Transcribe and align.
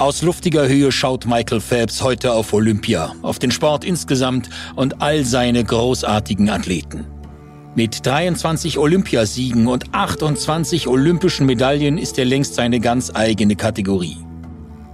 Aus 0.00 0.22
luftiger 0.22 0.66
Höhe 0.66 0.92
schaut 0.92 1.26
Michael 1.26 1.60
Phelps 1.60 2.02
heute 2.02 2.32
auf 2.32 2.54
Olympia, 2.54 3.12
auf 3.20 3.38
den 3.38 3.50
Sport 3.50 3.84
insgesamt 3.84 4.48
und 4.74 5.02
all 5.02 5.26
seine 5.26 5.62
großartigen 5.62 6.48
Athleten. 6.48 7.06
Mit 7.74 8.06
23 8.06 8.78
Olympiasiegen 8.78 9.66
und 9.66 9.92
28 9.92 10.88
olympischen 10.88 11.44
Medaillen 11.44 11.98
ist 11.98 12.18
er 12.18 12.24
längst 12.24 12.54
seine 12.54 12.80
ganz 12.80 13.12
eigene 13.14 13.56
Kategorie. 13.56 14.16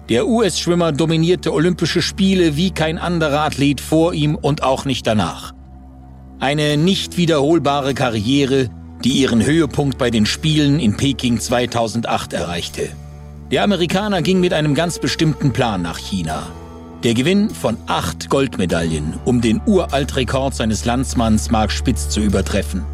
Der 0.08 0.27
US-Schwimmer 0.27 0.90
dominierte 0.90 1.52
Olympische 1.52 2.02
Spiele 2.02 2.57
wie 2.57 2.73
kein 2.73 2.98
anderer 2.98 3.43
Athlet 3.43 3.80
vor 3.80 4.12
ihm 4.12 4.34
und 4.34 4.64
auch 4.64 4.86
nicht 4.86 5.07
danach. 5.07 5.52
Eine 6.41 6.77
nicht 6.77 7.16
wiederholbare 7.16 7.95
Karriere, 7.95 8.70
die 9.04 9.12
ihren 9.12 9.46
Höhepunkt 9.46 9.98
bei 9.98 10.11
den 10.11 10.26
Spielen 10.26 10.80
in 10.80 10.96
Peking 10.96 11.38
2008 11.38 12.32
erreichte. 12.32 12.88
Der 13.53 13.63
Amerikaner 13.63 14.23
ging 14.23 14.41
mit 14.41 14.53
einem 14.53 14.75
ganz 14.75 14.99
bestimmten 14.99 15.53
Plan 15.53 15.81
nach 15.81 15.99
China. 15.99 16.49
Der 17.05 17.14
Gewinn 17.14 17.49
von 17.49 17.77
acht 17.86 18.29
Goldmedaillen, 18.29 19.14
um 19.25 19.41
den 19.41 19.61
Uraltrekord 19.64 20.53
seines 20.53 20.85
Landsmanns 20.85 21.53
Mark 21.53 21.71
Spitz 21.71 22.09
zu 22.09 22.19
übertreffen. 22.19 22.85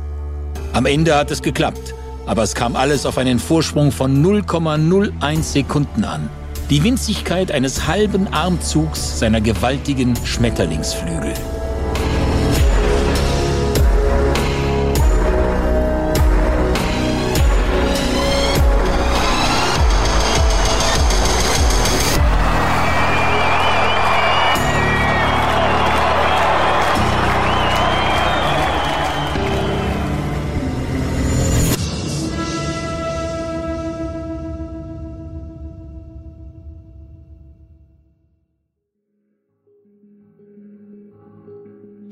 Am 0.74 0.84
Ende 0.84 1.16
hat 1.16 1.30
es 1.30 1.40
geklappt, 1.40 1.94
aber 2.26 2.42
es 2.42 2.54
kam 2.54 2.76
alles 2.76 3.06
auf 3.06 3.16
einen 3.16 3.38
Vorsprung 3.38 3.92
von 3.92 4.22
0,01 4.22 5.42
Sekunden 5.42 6.04
an. 6.04 6.28
Die 6.68 6.84
Winzigkeit 6.84 7.50
eines 7.50 7.86
halben 7.86 8.28
Armzugs 8.28 9.18
seiner 9.18 9.40
gewaltigen 9.40 10.14
Schmetterlingsflügel. 10.22 11.32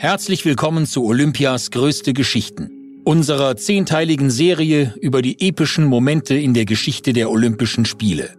Herzlich 0.03 0.47
willkommen 0.47 0.87
zu 0.87 1.05
Olympias 1.05 1.71
größte 1.71 2.15
Geschichten, 2.15 2.71
unserer 3.05 3.59
zehnteiligen 3.59 4.31
Serie 4.31 4.95
über 4.99 5.21
die 5.21 5.47
epischen 5.47 5.85
Momente 5.85 6.35
in 6.37 6.55
der 6.55 6.65
Geschichte 6.65 7.13
der 7.13 7.31
Olympischen 7.31 7.85
Spiele. 7.85 8.31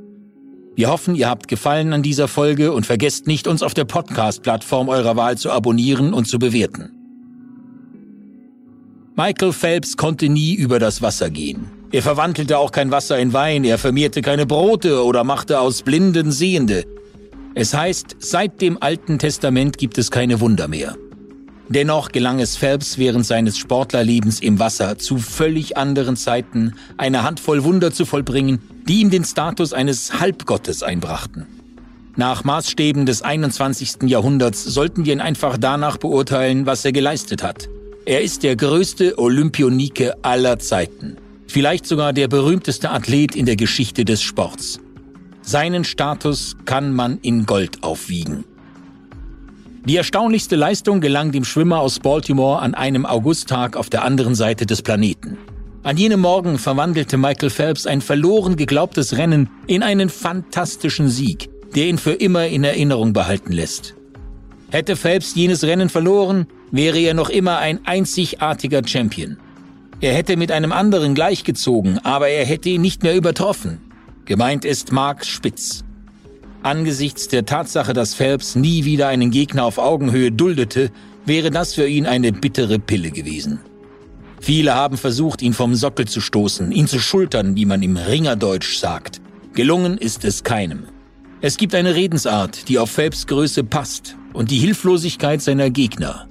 Wir 0.75 0.89
hoffen, 0.89 1.13
ihr 1.13 1.29
habt 1.29 1.47
Gefallen 1.47 1.93
an 1.93 2.01
dieser 2.01 2.27
Folge 2.27 2.71
und 2.71 2.87
vergesst 2.87 3.27
nicht, 3.27 3.45
uns 3.45 3.61
auf 3.61 3.75
der 3.75 3.85
Podcast-Plattform 3.85 4.89
eurer 4.89 5.15
Wahl 5.17 5.37
zu 5.37 5.51
abonnieren 5.51 6.15
und 6.15 6.25
zu 6.25 6.39
bewerten. 6.39 6.89
Michael 9.15 9.53
Phelps 9.53 9.95
konnte 9.95 10.29
nie 10.29 10.55
über 10.55 10.79
das 10.79 11.03
Wasser 11.03 11.29
gehen. 11.29 11.67
Er 11.91 12.01
verwandelte 12.01 12.57
auch 12.57 12.71
kein 12.71 12.89
Wasser 12.89 13.19
in 13.19 13.33
Wein, 13.33 13.65
er 13.65 13.77
vermehrte 13.77 14.23
keine 14.23 14.47
Brote 14.47 15.05
oder 15.05 15.23
machte 15.23 15.59
aus 15.59 15.83
Blinden 15.83 16.31
Sehende. 16.31 16.85
Es 17.53 17.75
heißt, 17.75 18.15
seit 18.17 18.61
dem 18.61 18.81
Alten 18.81 19.19
Testament 19.19 19.77
gibt 19.77 19.99
es 19.99 20.09
keine 20.09 20.39
Wunder 20.39 20.67
mehr. 20.67 20.97
Dennoch 21.69 22.11
gelang 22.11 22.39
es 22.39 22.57
Phelps 22.57 22.97
während 22.97 23.25
seines 23.25 23.57
Sportlerlebens 23.57 24.39
im 24.39 24.59
Wasser 24.59 24.97
zu 24.97 25.17
völlig 25.17 25.77
anderen 25.77 26.17
Zeiten 26.17 26.73
eine 26.97 27.23
Handvoll 27.23 27.63
Wunder 27.63 27.91
zu 27.91 28.05
vollbringen, 28.05 28.59
die 28.87 29.01
ihm 29.01 29.09
den 29.09 29.23
Status 29.23 29.71
eines 29.71 30.19
Halbgottes 30.19 30.83
einbrachten. 30.83 31.47
Nach 32.17 32.43
Maßstäben 32.43 33.05
des 33.05 33.21
21. 33.21 34.03
Jahrhunderts 34.09 34.63
sollten 34.65 35.05
wir 35.05 35.13
ihn 35.13 35.21
einfach 35.21 35.57
danach 35.57 35.97
beurteilen, 35.97 36.65
was 36.65 36.83
er 36.83 36.91
geleistet 36.91 37.41
hat. 37.41 37.69
Er 38.05 38.21
ist 38.21 38.43
der 38.43 38.55
größte 38.55 39.17
Olympionike 39.17 40.15
aller 40.23 40.59
Zeiten. 40.59 41.17
Vielleicht 41.47 41.85
sogar 41.85 42.13
der 42.13 42.27
berühmteste 42.27 42.89
Athlet 42.89 43.35
in 43.35 43.45
der 43.45 43.55
Geschichte 43.55 44.03
des 44.03 44.21
Sports. 44.21 44.79
Seinen 45.41 45.83
Status 45.83 46.57
kann 46.65 46.93
man 46.93 47.19
in 47.21 47.45
Gold 47.45 47.83
aufwiegen. 47.83 48.43
Die 49.85 49.97
erstaunlichste 49.97 50.55
Leistung 50.55 51.01
gelang 51.01 51.31
dem 51.31 51.43
Schwimmer 51.43 51.79
aus 51.79 51.99
Baltimore 51.99 52.59
an 52.59 52.75
einem 52.75 53.07
Augusttag 53.07 53.75
auf 53.75 53.89
der 53.89 54.03
anderen 54.03 54.35
Seite 54.35 54.67
des 54.67 54.83
Planeten. 54.83 55.39
An 55.81 55.97
jenem 55.97 56.19
Morgen 56.19 56.59
verwandelte 56.59 57.17
Michael 57.17 57.49
Phelps 57.49 57.87
ein 57.87 58.01
verloren 58.01 58.55
geglaubtes 58.55 59.17
Rennen 59.17 59.49
in 59.65 59.81
einen 59.81 60.09
fantastischen 60.09 61.09
Sieg, 61.09 61.49
der 61.73 61.87
ihn 61.87 61.97
für 61.97 62.11
immer 62.11 62.45
in 62.45 62.63
Erinnerung 62.63 63.13
behalten 63.13 63.53
lässt. 63.53 63.95
Hätte 64.69 64.95
Phelps 64.95 65.33
jenes 65.33 65.63
Rennen 65.63 65.89
verloren, 65.89 66.45
wäre 66.69 66.99
er 66.99 67.15
noch 67.15 67.29
immer 67.29 67.57
ein 67.57 67.79
einzigartiger 67.83 68.87
Champion. 68.87 69.37
Er 69.99 70.13
hätte 70.13 70.37
mit 70.37 70.51
einem 70.51 70.71
anderen 70.71 71.15
gleichgezogen, 71.15 71.97
aber 72.05 72.27
er 72.27 72.45
hätte 72.45 72.69
ihn 72.69 72.81
nicht 72.81 73.01
mehr 73.01 73.15
übertroffen. 73.15 73.81
Gemeint 74.25 74.63
ist 74.63 74.91
Mark 74.91 75.25
Spitz. 75.25 75.83
Angesichts 76.63 77.27
der 77.27 77.45
Tatsache, 77.45 77.93
dass 77.93 78.13
Phelps 78.13 78.55
nie 78.55 78.85
wieder 78.85 79.07
einen 79.07 79.31
Gegner 79.31 79.65
auf 79.65 79.79
Augenhöhe 79.79 80.31
duldete, 80.31 80.91
wäre 81.25 81.49
das 81.49 81.73
für 81.73 81.87
ihn 81.87 82.05
eine 82.05 82.31
bittere 82.31 82.77
Pille 82.77 83.09
gewesen. 83.09 83.59
Viele 84.39 84.75
haben 84.75 84.97
versucht, 84.97 85.41
ihn 85.41 85.53
vom 85.53 85.73
Sockel 85.75 86.07
zu 86.07 86.21
stoßen, 86.21 86.71
ihn 86.71 86.87
zu 86.87 86.99
schultern, 86.99 87.55
wie 87.55 87.65
man 87.65 87.81
im 87.81 87.97
Ringerdeutsch 87.97 88.77
sagt. 88.77 89.21
Gelungen 89.53 89.97
ist 89.97 90.23
es 90.23 90.43
keinem. 90.43 90.85
Es 91.41 91.57
gibt 91.57 91.73
eine 91.73 91.95
Redensart, 91.95 92.69
die 92.69 92.77
auf 92.77 92.91
Phelps 92.91 93.25
Größe 93.25 93.63
passt 93.63 94.15
und 94.33 94.51
die 94.51 94.59
Hilflosigkeit 94.59 95.41
seiner 95.41 95.71
Gegner. 95.71 96.27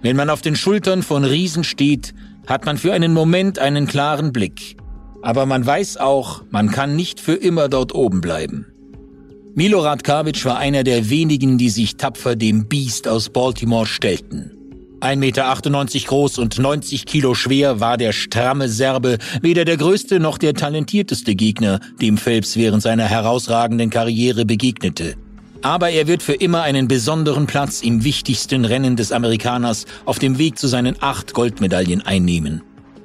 Wenn 0.00 0.16
man 0.16 0.30
auf 0.30 0.40
den 0.40 0.56
Schultern 0.56 1.02
von 1.02 1.24
Riesen 1.24 1.64
steht, 1.64 2.14
hat 2.46 2.64
man 2.64 2.78
für 2.78 2.94
einen 2.94 3.12
Moment 3.12 3.58
einen 3.58 3.86
klaren 3.86 4.32
Blick. 4.32 4.76
Aber 5.22 5.44
man 5.44 5.66
weiß 5.66 5.98
auch, 5.98 6.42
man 6.50 6.70
kann 6.70 6.96
nicht 6.96 7.20
für 7.20 7.34
immer 7.34 7.68
dort 7.68 7.94
oben 7.94 8.22
bleiben. 8.22 8.66
Milorad 9.54 10.04
Kavic 10.04 10.44
war 10.44 10.58
einer 10.58 10.84
der 10.84 11.10
wenigen, 11.10 11.58
die 11.58 11.70
sich 11.70 11.96
tapfer 11.96 12.36
dem 12.36 12.68
Biest 12.68 13.08
aus 13.08 13.28
Baltimore 13.30 13.86
stellten. 13.86 14.52
1,98 15.00 15.16
Meter 15.16 16.08
groß 16.08 16.38
und 16.38 16.58
90 16.58 17.06
Kilo 17.06 17.34
schwer 17.34 17.78
war 17.80 17.96
der 17.96 18.12
stramme 18.12 18.68
Serbe 18.68 19.18
weder 19.42 19.64
der 19.64 19.76
größte 19.76 20.18
noch 20.18 20.38
der 20.38 20.54
talentierteste 20.54 21.34
Gegner, 21.34 21.80
dem 22.00 22.16
Phelps 22.16 22.56
während 22.56 22.82
seiner 22.82 23.04
herausragenden 23.04 23.90
Karriere 23.90 24.44
begegnete. 24.44 25.14
Aber 25.62 25.90
er 25.90 26.06
wird 26.06 26.22
für 26.22 26.34
immer 26.34 26.62
einen 26.62 26.88
besonderen 26.88 27.46
Platz 27.46 27.82
im 27.82 28.04
wichtigsten 28.04 28.64
Rennen 28.64 28.96
des 28.96 29.12
Amerikaners 29.12 29.86
auf 30.04 30.18
dem 30.18 30.38
Weg 30.38 30.58
zu 30.58 30.68
seinen 30.68 30.96
acht 31.00 31.32
Goldmedaillen 31.32 32.02
einnehmen. 32.02 32.62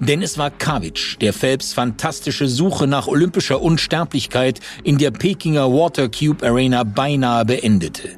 Denn 0.07 0.21
es 0.21 0.37
war 0.37 0.51
Kavic, 0.51 1.17
der 1.21 1.31
Phelps 1.31 1.71
fantastische 1.71 2.49
Suche 2.49 2.87
nach 2.87 3.07
olympischer 3.07 3.61
Unsterblichkeit 3.61 4.59
in 4.83 4.97
der 4.97 5.11
Pekinger 5.11 5.71
Water 5.71 6.09
Cube 6.09 6.45
Arena 6.45 6.83
beinahe 6.83 7.45
beendete. 7.45 8.09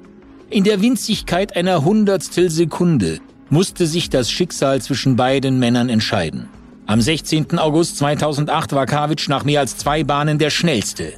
In 0.49 0.63
der 0.63 0.81
Winzigkeit 0.81 1.55
einer 1.55 1.85
Hundertstel 1.85 2.49
Sekunde 2.49 3.19
musste 3.49 3.85
sich 3.85 4.09
das 4.09 4.31
Schicksal 4.31 4.81
zwischen 4.81 5.15
beiden 5.15 5.59
Männern 5.59 5.89
entscheiden. 5.89 6.49
Am 6.87 7.01
16. 7.01 7.59
August 7.59 7.97
2008 7.97 8.73
war 8.73 8.87
Kavic 8.87 9.29
nach 9.29 9.43
mehr 9.43 9.59
als 9.59 9.77
zwei 9.77 10.03
Bahnen 10.03 10.39
der 10.39 10.49
schnellste. 10.49 11.13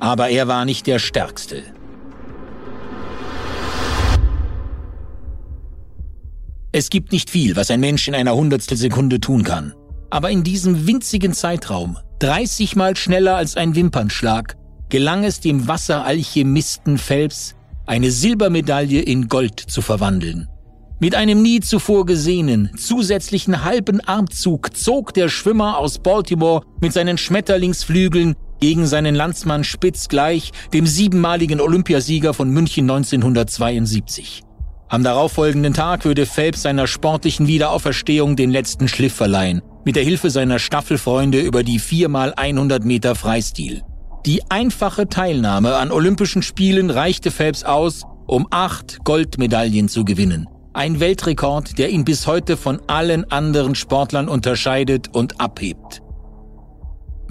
Aber 0.00 0.28
er 0.28 0.48
war 0.48 0.66
nicht 0.66 0.86
der 0.86 0.98
stärkste. 0.98 1.62
Es 6.72 6.90
gibt 6.90 7.10
nicht 7.10 7.30
viel, 7.30 7.56
was 7.56 7.70
ein 7.70 7.80
Mensch 7.80 8.06
in 8.06 8.14
einer 8.14 8.34
Hundertstel 8.34 8.76
Sekunde 8.76 9.18
tun 9.18 9.44
kann. 9.44 9.74
Aber 10.10 10.30
in 10.30 10.42
diesem 10.42 10.86
winzigen 10.86 11.32
Zeitraum, 11.32 11.96
30 12.18 12.74
mal 12.74 12.96
schneller 12.96 13.36
als 13.36 13.56
ein 13.56 13.76
Wimpernschlag, 13.76 14.56
gelang 14.88 15.24
es 15.24 15.40
dem 15.40 15.68
Wasseralchemisten 15.68 16.98
Phelps, 16.98 17.54
eine 17.86 18.10
Silbermedaille 18.10 19.00
in 19.00 19.28
Gold 19.28 19.60
zu 19.60 19.82
verwandeln. 19.82 20.48
Mit 20.98 21.14
einem 21.14 21.40
nie 21.40 21.60
zuvor 21.60 22.04
gesehenen, 22.04 22.70
zusätzlichen 22.76 23.64
halben 23.64 24.00
Armzug 24.00 24.76
zog 24.76 25.14
der 25.14 25.28
Schwimmer 25.30 25.78
aus 25.78 25.98
Baltimore 25.98 26.62
mit 26.80 26.92
seinen 26.92 27.16
Schmetterlingsflügeln 27.16 28.34
gegen 28.60 28.86
seinen 28.86 29.14
Landsmann 29.14 29.64
Spitz 29.64 30.08
gleich, 30.08 30.50
dem 30.74 30.86
siebenmaligen 30.86 31.60
Olympiasieger 31.60 32.34
von 32.34 32.50
München 32.50 32.84
1972. 32.90 34.42
Am 34.88 35.02
darauffolgenden 35.02 35.72
Tag 35.72 36.04
würde 36.04 36.26
Phelps 36.26 36.62
seiner 36.62 36.86
sportlichen 36.86 37.46
Wiederauferstehung 37.46 38.36
den 38.36 38.50
letzten 38.50 38.88
Schliff 38.88 39.14
verleihen 39.14 39.62
mit 39.84 39.96
der 39.96 40.04
Hilfe 40.04 40.30
seiner 40.30 40.58
Staffelfreunde 40.58 41.40
über 41.40 41.62
die 41.62 41.80
4x100 41.80 42.84
Meter 42.84 43.14
Freistil. 43.14 43.82
Die 44.26 44.42
einfache 44.50 45.08
Teilnahme 45.08 45.76
an 45.76 45.90
Olympischen 45.90 46.42
Spielen 46.42 46.90
reichte 46.90 47.30
Phelps 47.30 47.64
aus, 47.64 48.02
um 48.26 48.46
acht 48.50 48.98
Goldmedaillen 49.04 49.88
zu 49.88 50.04
gewinnen. 50.04 50.46
Ein 50.72 51.00
Weltrekord, 51.00 51.78
der 51.78 51.88
ihn 51.88 52.04
bis 52.04 52.26
heute 52.26 52.56
von 52.56 52.80
allen 52.86 53.30
anderen 53.30 53.74
Sportlern 53.74 54.28
unterscheidet 54.28 55.08
und 55.12 55.40
abhebt. 55.40 56.02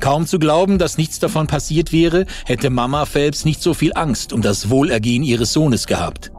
Kaum 0.02 0.25
zu 0.25 0.40
glauben, 0.40 0.78
dass 0.78 0.98
nichts 0.98 1.19
davon 1.19 1.48
passiert 1.48 1.92
wäre, 1.92 2.25
hätte 2.45 2.69
Mama 2.69 3.06
Phelps 3.06 3.45
nicht 3.45 3.62
so 3.62 3.74
viel 3.74 3.92
Angst 3.95 4.34
um 4.34 4.42
das 4.42 4.69
Wohlergehen 4.69 5.24
ihres 5.24 5.54
Sohnes 5.54 5.88
gehabt. 5.88 6.31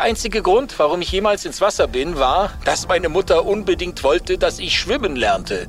Der 0.00 0.06
einzige 0.06 0.40
Grund, 0.40 0.78
warum 0.78 1.02
ich 1.02 1.12
jemals 1.12 1.44
ins 1.44 1.60
Wasser 1.60 1.86
bin, 1.86 2.18
war, 2.18 2.52
dass 2.64 2.88
meine 2.88 3.10
Mutter 3.10 3.44
unbedingt 3.44 4.02
wollte, 4.02 4.38
dass 4.38 4.58
ich 4.58 4.78
schwimmen 4.78 5.14
lernte. 5.14 5.66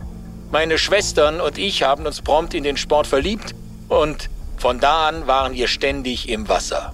Meine 0.54 0.78
Schwestern 0.78 1.42
und 1.42 1.58
ich 1.58 1.84
haben 1.84 2.06
uns 2.06 2.22
prompt 2.22 2.54
in 2.54 2.64
den 2.64 2.78
Sport 2.78 3.08
verliebt 3.08 3.54
und 3.90 4.30
von 4.56 4.80
da 4.80 5.10
an 5.10 5.28
waren 5.28 5.54
wir 5.54 5.68
ständig 5.68 6.30
im 6.30 6.48
Wasser. 6.48 6.94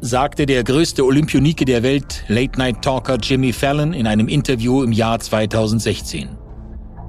Sagte 0.00 0.46
der 0.46 0.62
größte 0.62 1.04
Olympionike 1.04 1.64
der 1.64 1.82
Welt, 1.82 2.22
Late-Night-Talker 2.28 3.16
Jimmy 3.16 3.52
Fallon 3.52 3.92
in 3.92 4.06
einem 4.06 4.28
Interview 4.28 4.84
im 4.84 4.92
Jahr 4.92 5.18
2016. 5.18 6.28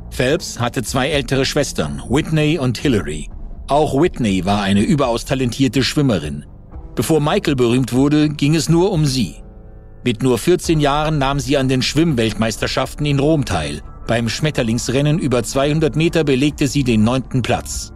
Phelps 0.09 0.59
hatte 0.59 0.81
zwei 0.81 1.09
ältere 1.09 1.45
Schwestern, 1.45 2.01
Whitney 2.09 2.57
und 2.57 2.79
Hillary. 2.79 3.29
Auch 3.67 4.01
Whitney 4.01 4.45
war 4.45 4.63
eine 4.63 4.81
überaus 4.81 5.25
talentierte 5.25 5.83
Schwimmerin. 5.83 6.43
Bevor 6.95 7.19
Michael 7.19 7.55
berühmt 7.55 7.93
wurde, 7.93 8.29
ging 8.29 8.55
es 8.55 8.69
nur 8.69 8.91
um 8.91 9.05
sie. 9.05 9.35
Mit 10.05 10.23
nur 10.23 10.37
14 10.37 10.79
Jahren 10.79 11.17
nahm 11.17 11.39
sie 11.39 11.57
an 11.57 11.67
den 11.67 11.81
Schwimmweltmeisterschaften 11.81 13.05
in 13.05 13.19
Rom 13.19 13.43
teil. 13.43 13.81
Beim 14.07 14.29
Schmetterlingsrennen 14.29 15.19
über 15.19 15.43
200 15.43 15.95
Meter 15.95 16.23
belegte 16.23 16.67
sie 16.67 16.83
den 16.83 17.03
neunten 17.03 17.41
Platz. 17.41 17.91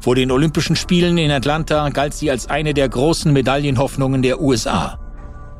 Vor 0.00 0.14
den 0.14 0.30
Olympischen 0.30 0.76
Spielen 0.76 1.16
in 1.16 1.30
Atlanta 1.30 1.88
galt 1.90 2.14
sie 2.14 2.30
als 2.30 2.48
eine 2.48 2.74
der 2.74 2.88
großen 2.88 3.32
Medaillenhoffnungen 3.32 4.22
der 4.22 4.40
USA. 4.40 4.98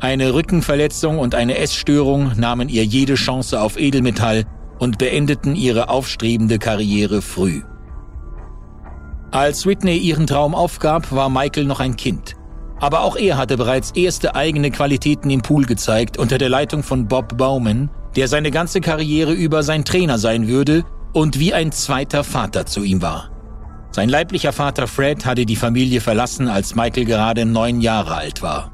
Eine 0.00 0.35
Rückenverletzung 0.35 1.19
und 1.19 1.35
eine 1.35 1.59
Essstörung 1.59 2.32
nahmen 2.37 2.69
ihr 2.69 2.85
jede 2.85 3.14
Chance 3.14 3.61
auf 3.61 3.79
Edelmetall 3.79 4.44
und 4.79 4.99
beendeten 4.99 5.56
ihre 5.56 5.88
aufstrebende 5.88 6.59
Karriere 6.59 7.21
früh. 7.23 7.62
Als 9.31 9.67
Whitney 9.67 9.99
ihren 9.99 10.26
Traum 10.26 10.55
aufgab, 10.55 11.12
war 11.12 11.29
Michael 11.29 11.67
noch 11.67 11.81
ein 11.81 11.97
Kind. 11.97 12.38
Aber 12.81 13.01
auch 13.01 13.17
er 13.17 13.37
hatte 13.37 13.57
bereits 13.57 13.91
erste 13.93 14.35
eigene 14.35 14.71
Qualitäten 14.71 15.31
im 15.31 15.43
Pool 15.43 15.65
gezeigt 15.65 16.17
unter 16.17 16.39
der 16.39 16.49
Leitung 16.49 16.83
von 16.83 17.09
Bob 17.09 17.37
Bowman, 17.37 17.91
der 18.17 18.29
seine 18.29 18.51
ganze 18.51 18.81
Karriere 18.81 19.33
über 19.33 19.63
sein 19.63 19.85
Trainer 19.85 20.19
sein 20.19 20.49
würde 20.49 20.85
und 21.13 21.39
wie 21.39 21.55
ein 21.55 21.73
zweiter 21.73 22.25
Vater 22.25 22.67
zu 22.67 22.83
ihm 22.83 23.03
war. 23.03 23.31
Sein 23.91 24.09
leiblicher 24.09 24.53
Vater 24.53 24.87
Fred 24.87 25.25
hatte 25.25 25.47
die 25.47 25.57
Familie 25.57 26.01
verlassen, 26.01 26.49
als 26.49 26.75
Michael 26.75 27.05
gerade 27.05 27.45
neun 27.45 27.81
Jahre 27.81 28.15
alt 28.15 28.43
war. 28.43 28.71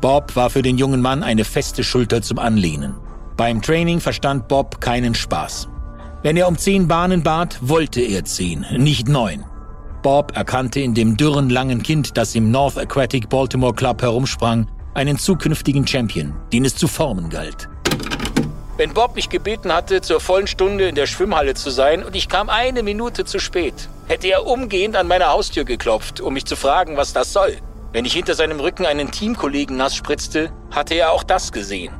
Bob 0.00 0.34
war 0.34 0.50
für 0.50 0.62
den 0.62 0.78
jungen 0.78 1.00
Mann 1.00 1.22
eine 1.22 1.44
feste 1.44 1.84
Schulter 1.84 2.22
zum 2.22 2.38
Anlehnen. 2.38 2.94
Beim 3.36 3.62
Training 3.62 4.00
verstand 4.00 4.48
Bob 4.48 4.80
keinen 4.80 5.14
Spaß. 5.14 5.68
Wenn 6.22 6.36
er 6.36 6.48
um 6.48 6.58
zehn 6.58 6.88
Bahnen 6.88 7.22
bat, 7.22 7.58
wollte 7.60 8.00
er 8.00 8.24
zehn, 8.24 8.66
nicht 8.76 9.08
neun. 9.08 9.44
Bob 10.02 10.36
erkannte 10.36 10.80
in 10.80 10.94
dem 10.94 11.16
dürren 11.16 11.48
langen 11.48 11.82
Kind, 11.82 12.16
das 12.16 12.34
im 12.34 12.50
North 12.50 12.76
Aquatic 12.76 13.28
Baltimore 13.28 13.72
Club 13.72 14.02
herumsprang, 14.02 14.66
einen 14.94 15.16
zukünftigen 15.16 15.86
Champion, 15.86 16.34
den 16.52 16.64
es 16.64 16.74
zu 16.74 16.88
formen 16.88 17.30
galt. 17.30 17.68
Wenn 18.76 18.94
Bob 18.94 19.14
mich 19.14 19.28
gebeten 19.28 19.72
hatte, 19.72 20.00
zur 20.00 20.18
vollen 20.18 20.48
Stunde 20.48 20.88
in 20.88 20.96
der 20.96 21.06
Schwimmhalle 21.06 21.54
zu 21.54 21.70
sein 21.70 22.02
und 22.02 22.16
ich 22.16 22.28
kam 22.28 22.48
eine 22.48 22.82
Minute 22.82 23.24
zu 23.24 23.38
spät, 23.38 23.88
hätte 24.08 24.26
er 24.26 24.44
umgehend 24.44 24.96
an 24.96 25.06
meine 25.06 25.28
Haustür 25.28 25.64
geklopft, 25.64 26.20
um 26.20 26.34
mich 26.34 26.46
zu 26.46 26.56
fragen, 26.56 26.96
was 26.96 27.12
das 27.12 27.32
soll. 27.32 27.58
Wenn 27.92 28.04
ich 28.04 28.12
hinter 28.12 28.34
seinem 28.34 28.58
Rücken 28.58 28.86
einen 28.86 29.12
Teamkollegen 29.12 29.76
nass 29.76 29.94
spritzte, 29.94 30.50
hatte 30.72 30.94
er 30.94 31.12
auch 31.12 31.22
das 31.22 31.52
gesehen. 31.52 31.94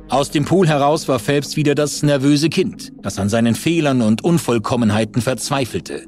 Aus 0.09 0.29
dem 0.29 0.45
Pool 0.45 0.67
heraus 0.67 1.07
war 1.07 1.17
Phelps 1.17 1.55
wieder 1.55 1.73
das 1.73 2.03
nervöse 2.03 2.49
Kind, 2.49 2.93
das 3.01 3.17
an 3.17 3.29
seinen 3.29 3.55
Fehlern 3.55 4.03
und 4.03 4.23
Unvollkommenheiten 4.23 5.23
verzweifelte. 5.23 6.03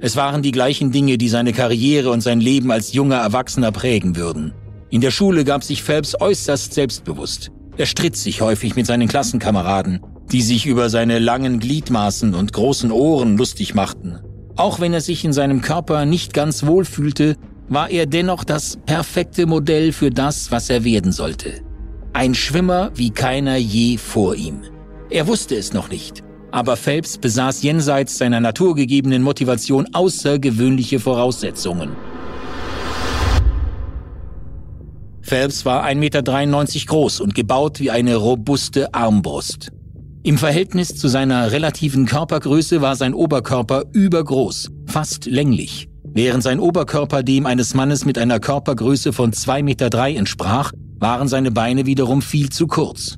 Es 0.00 0.16
waren 0.16 0.42
die 0.42 0.50
gleichen 0.50 0.90
Dinge, 0.90 1.16
die 1.16 1.28
seine 1.28 1.52
Karriere 1.52 2.10
und 2.10 2.20
sein 2.20 2.40
Leben 2.40 2.72
als 2.72 2.92
junger 2.92 3.18
Erwachsener 3.18 3.70
prägen 3.70 4.16
würden. 4.16 4.52
In 4.90 5.00
der 5.00 5.12
Schule 5.12 5.44
gab 5.44 5.62
sich 5.62 5.84
Phelps 5.84 6.20
äußerst 6.20 6.74
selbstbewusst. 6.74 7.52
Er 7.76 7.86
stritt 7.86 8.16
sich 8.16 8.40
häufig 8.40 8.74
mit 8.74 8.86
seinen 8.86 9.06
Klassenkameraden, 9.06 10.00
die 10.32 10.42
sich 10.42 10.66
über 10.66 10.90
seine 10.90 11.20
langen 11.20 11.60
Gliedmaßen 11.60 12.34
und 12.34 12.52
großen 12.52 12.90
Ohren 12.90 13.36
lustig 13.36 13.74
machten. 13.74 14.18
Auch 14.56 14.80
wenn 14.80 14.92
er 14.92 15.00
sich 15.00 15.24
in 15.24 15.32
seinem 15.32 15.60
Körper 15.60 16.04
nicht 16.06 16.34
ganz 16.34 16.66
wohl 16.66 16.84
fühlte, 16.84 17.36
war 17.68 17.88
er 17.88 18.06
dennoch 18.06 18.44
das 18.44 18.78
perfekte 18.84 19.46
Modell 19.46 19.92
für 19.92 20.10
das, 20.10 20.50
was 20.50 20.68
er 20.70 20.84
werden 20.84 21.12
sollte. 21.12 21.62
Ein 22.12 22.34
Schwimmer 22.34 22.90
wie 22.94 23.10
keiner 23.10 23.56
je 23.56 23.96
vor 23.96 24.34
ihm. 24.34 24.62
Er 25.08 25.28
wusste 25.28 25.54
es 25.54 25.72
noch 25.72 25.88
nicht, 25.88 26.24
aber 26.50 26.76
Phelps 26.76 27.18
besaß 27.18 27.62
jenseits 27.62 28.18
seiner 28.18 28.40
naturgegebenen 28.40 29.22
Motivation 29.22 29.86
außergewöhnliche 29.92 30.98
Voraussetzungen. 30.98 31.90
Phelps 35.22 35.64
war 35.64 35.84
1,93 35.84 35.94
Meter 35.94 36.86
groß 36.86 37.20
und 37.20 37.36
gebaut 37.36 37.78
wie 37.78 37.92
eine 37.92 38.16
robuste 38.16 38.92
Armbrust. 38.92 39.70
Im 40.22 40.36
Verhältnis 40.36 40.96
zu 40.96 41.08
seiner 41.08 41.50
relativen 41.50 42.04
Körpergröße 42.04 42.82
war 42.82 42.94
sein 42.94 43.14
Oberkörper 43.14 43.84
übergroß, 43.92 44.70
fast 44.84 45.24
länglich. 45.24 45.88
Während 46.12 46.42
sein 46.42 46.60
Oberkörper 46.60 47.22
dem 47.22 47.46
eines 47.46 47.72
Mannes 47.72 48.04
mit 48.04 48.18
einer 48.18 48.38
Körpergröße 48.38 49.14
von 49.14 49.32
2,3 49.32 49.62
Meter 49.62 50.18
entsprach, 50.18 50.72
waren 50.98 51.26
seine 51.26 51.50
Beine 51.50 51.86
wiederum 51.86 52.20
viel 52.20 52.50
zu 52.50 52.66
kurz. 52.66 53.16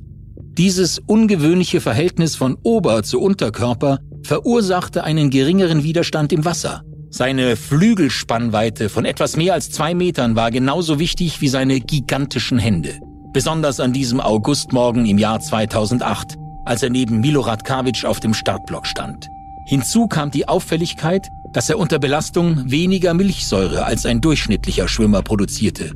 Dieses 0.57 0.99
ungewöhnliche 0.99 1.81
Verhältnis 1.81 2.37
von 2.37 2.57
Ober- 2.63 3.03
zu 3.03 3.19
Unterkörper 3.19 3.99
verursachte 4.23 5.03
einen 5.03 5.29
geringeren 5.29 5.83
Widerstand 5.83 6.31
im 6.31 6.45
Wasser. 6.45 6.83
Seine 7.09 7.57
Flügelspannweite 7.57 8.87
von 8.87 9.03
etwas 9.03 9.35
mehr 9.35 9.55
als 9.55 9.69
zwei 9.71 9.93
Metern 9.93 10.37
war 10.37 10.51
genauso 10.51 10.99
wichtig 10.99 11.41
wie 11.41 11.49
seine 11.49 11.81
gigantischen 11.81 12.59
Hände. 12.59 12.97
Besonders 13.33 13.81
an 13.81 13.91
diesem 13.91 14.21
Augustmorgen 14.21 15.05
im 15.05 15.17
Jahr 15.17 15.41
2008, 15.41 16.37
als 16.65 16.83
er 16.83 16.89
neben 16.89 17.19
Milorad 17.19 17.63
Kavic 17.63 18.05
auf 18.05 18.19
dem 18.19 18.33
Startblock 18.33 18.87
stand. 18.87 19.29
Hinzu 19.65 20.07
kam 20.07 20.31
die 20.31 20.47
Auffälligkeit, 20.47 21.27
dass 21.53 21.69
er 21.69 21.77
unter 21.77 21.99
Belastung 21.99 22.69
weniger 22.69 23.13
Milchsäure 23.13 23.85
als 23.85 24.05
ein 24.05 24.21
durchschnittlicher 24.21 24.87
Schwimmer 24.87 25.21
produzierte. 25.21 25.91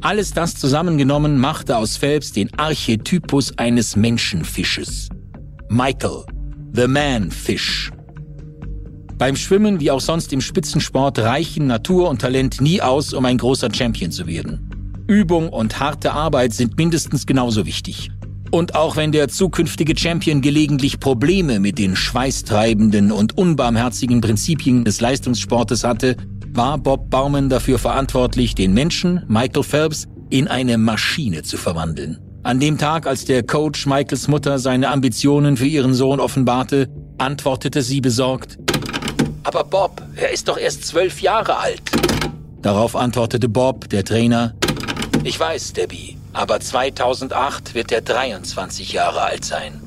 Alles 0.00 0.32
das 0.32 0.56
zusammengenommen 0.56 1.38
machte 1.38 1.76
aus 1.76 1.96
Phelps 1.96 2.32
den 2.32 2.52
Archetypus 2.58 3.56
eines 3.58 3.94
Menschenfisches. 3.94 5.08
Michael, 5.68 6.24
the 6.72 6.88
Man 6.88 7.30
Fish. 7.30 7.92
Beim 9.16 9.36
Schwimmen 9.36 9.78
wie 9.78 9.92
auch 9.92 10.00
sonst 10.00 10.32
im 10.32 10.40
Spitzensport 10.40 11.20
reichen 11.20 11.68
Natur 11.68 12.08
und 12.10 12.20
Talent 12.20 12.60
nie 12.60 12.82
aus, 12.82 13.12
um 13.12 13.24
ein 13.24 13.38
großer 13.38 13.68
Champion 13.72 14.10
zu 14.10 14.26
werden. 14.26 15.04
Übung 15.06 15.48
und 15.48 15.78
harte 15.78 16.12
Arbeit 16.12 16.52
sind 16.54 16.76
mindestens 16.76 17.24
genauso 17.26 17.64
wichtig. 17.64 18.10
Und 18.52 18.74
auch 18.74 18.96
wenn 18.96 19.12
der 19.12 19.28
zukünftige 19.28 19.98
Champion 19.98 20.42
gelegentlich 20.42 21.00
Probleme 21.00 21.58
mit 21.58 21.78
den 21.78 21.96
schweißtreibenden 21.96 23.10
und 23.10 23.38
unbarmherzigen 23.38 24.20
Prinzipien 24.20 24.84
des 24.84 25.00
Leistungssportes 25.00 25.84
hatte, 25.84 26.16
war 26.50 26.76
Bob 26.76 27.08
Baumann 27.08 27.48
dafür 27.48 27.78
verantwortlich, 27.78 28.54
den 28.54 28.74
Menschen, 28.74 29.24
Michael 29.26 29.62
Phelps, 29.62 30.06
in 30.28 30.48
eine 30.48 30.76
Maschine 30.76 31.42
zu 31.42 31.56
verwandeln. 31.56 32.18
An 32.42 32.60
dem 32.60 32.76
Tag, 32.76 33.06
als 33.06 33.24
der 33.24 33.42
Coach 33.42 33.86
Michaels 33.86 34.28
Mutter 34.28 34.58
seine 34.58 34.90
Ambitionen 34.90 35.56
für 35.56 35.66
ihren 35.66 35.94
Sohn 35.94 36.20
offenbarte, 36.20 36.88
antwortete 37.16 37.80
sie 37.80 38.02
besorgt, 38.02 38.58
Aber 39.44 39.64
Bob, 39.64 40.02
er 40.14 40.30
ist 40.30 40.48
doch 40.48 40.58
erst 40.58 40.84
zwölf 40.84 41.22
Jahre 41.22 41.56
alt. 41.56 41.80
Darauf 42.60 42.96
antwortete 42.96 43.48
Bob, 43.48 43.88
der 43.88 44.04
Trainer, 44.04 44.54
Ich 45.24 45.40
weiß, 45.40 45.72
Debbie, 45.72 46.18
aber 46.32 46.60
2008 46.60 47.74
wird 47.74 47.92
er 47.92 48.00
23 48.00 48.92
Jahre 48.92 49.22
alt 49.22 49.44
sein. 49.44 49.82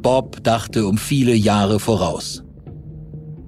Bob 0.00 0.42
dachte 0.44 0.86
um 0.86 0.98
viele 0.98 1.34
Jahre 1.34 1.80
voraus. 1.80 2.42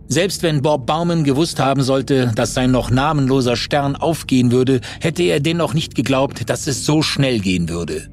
Selbst 0.08 0.42
wenn 0.42 0.60
Bob 0.60 0.86
Baumann 0.86 1.22
gewusst 1.22 1.60
haben 1.60 1.82
sollte, 1.82 2.32
dass 2.34 2.54
sein 2.54 2.72
noch 2.72 2.90
namenloser 2.90 3.54
Stern 3.54 3.94
aufgehen 3.94 4.50
würde, 4.50 4.80
hätte 5.00 5.22
er 5.22 5.38
dennoch 5.38 5.72
nicht 5.72 5.94
geglaubt, 5.94 6.50
dass 6.50 6.66
es 6.66 6.84
so 6.84 7.00
schnell 7.00 7.38
gehen 7.38 7.68
würde. 7.68 8.08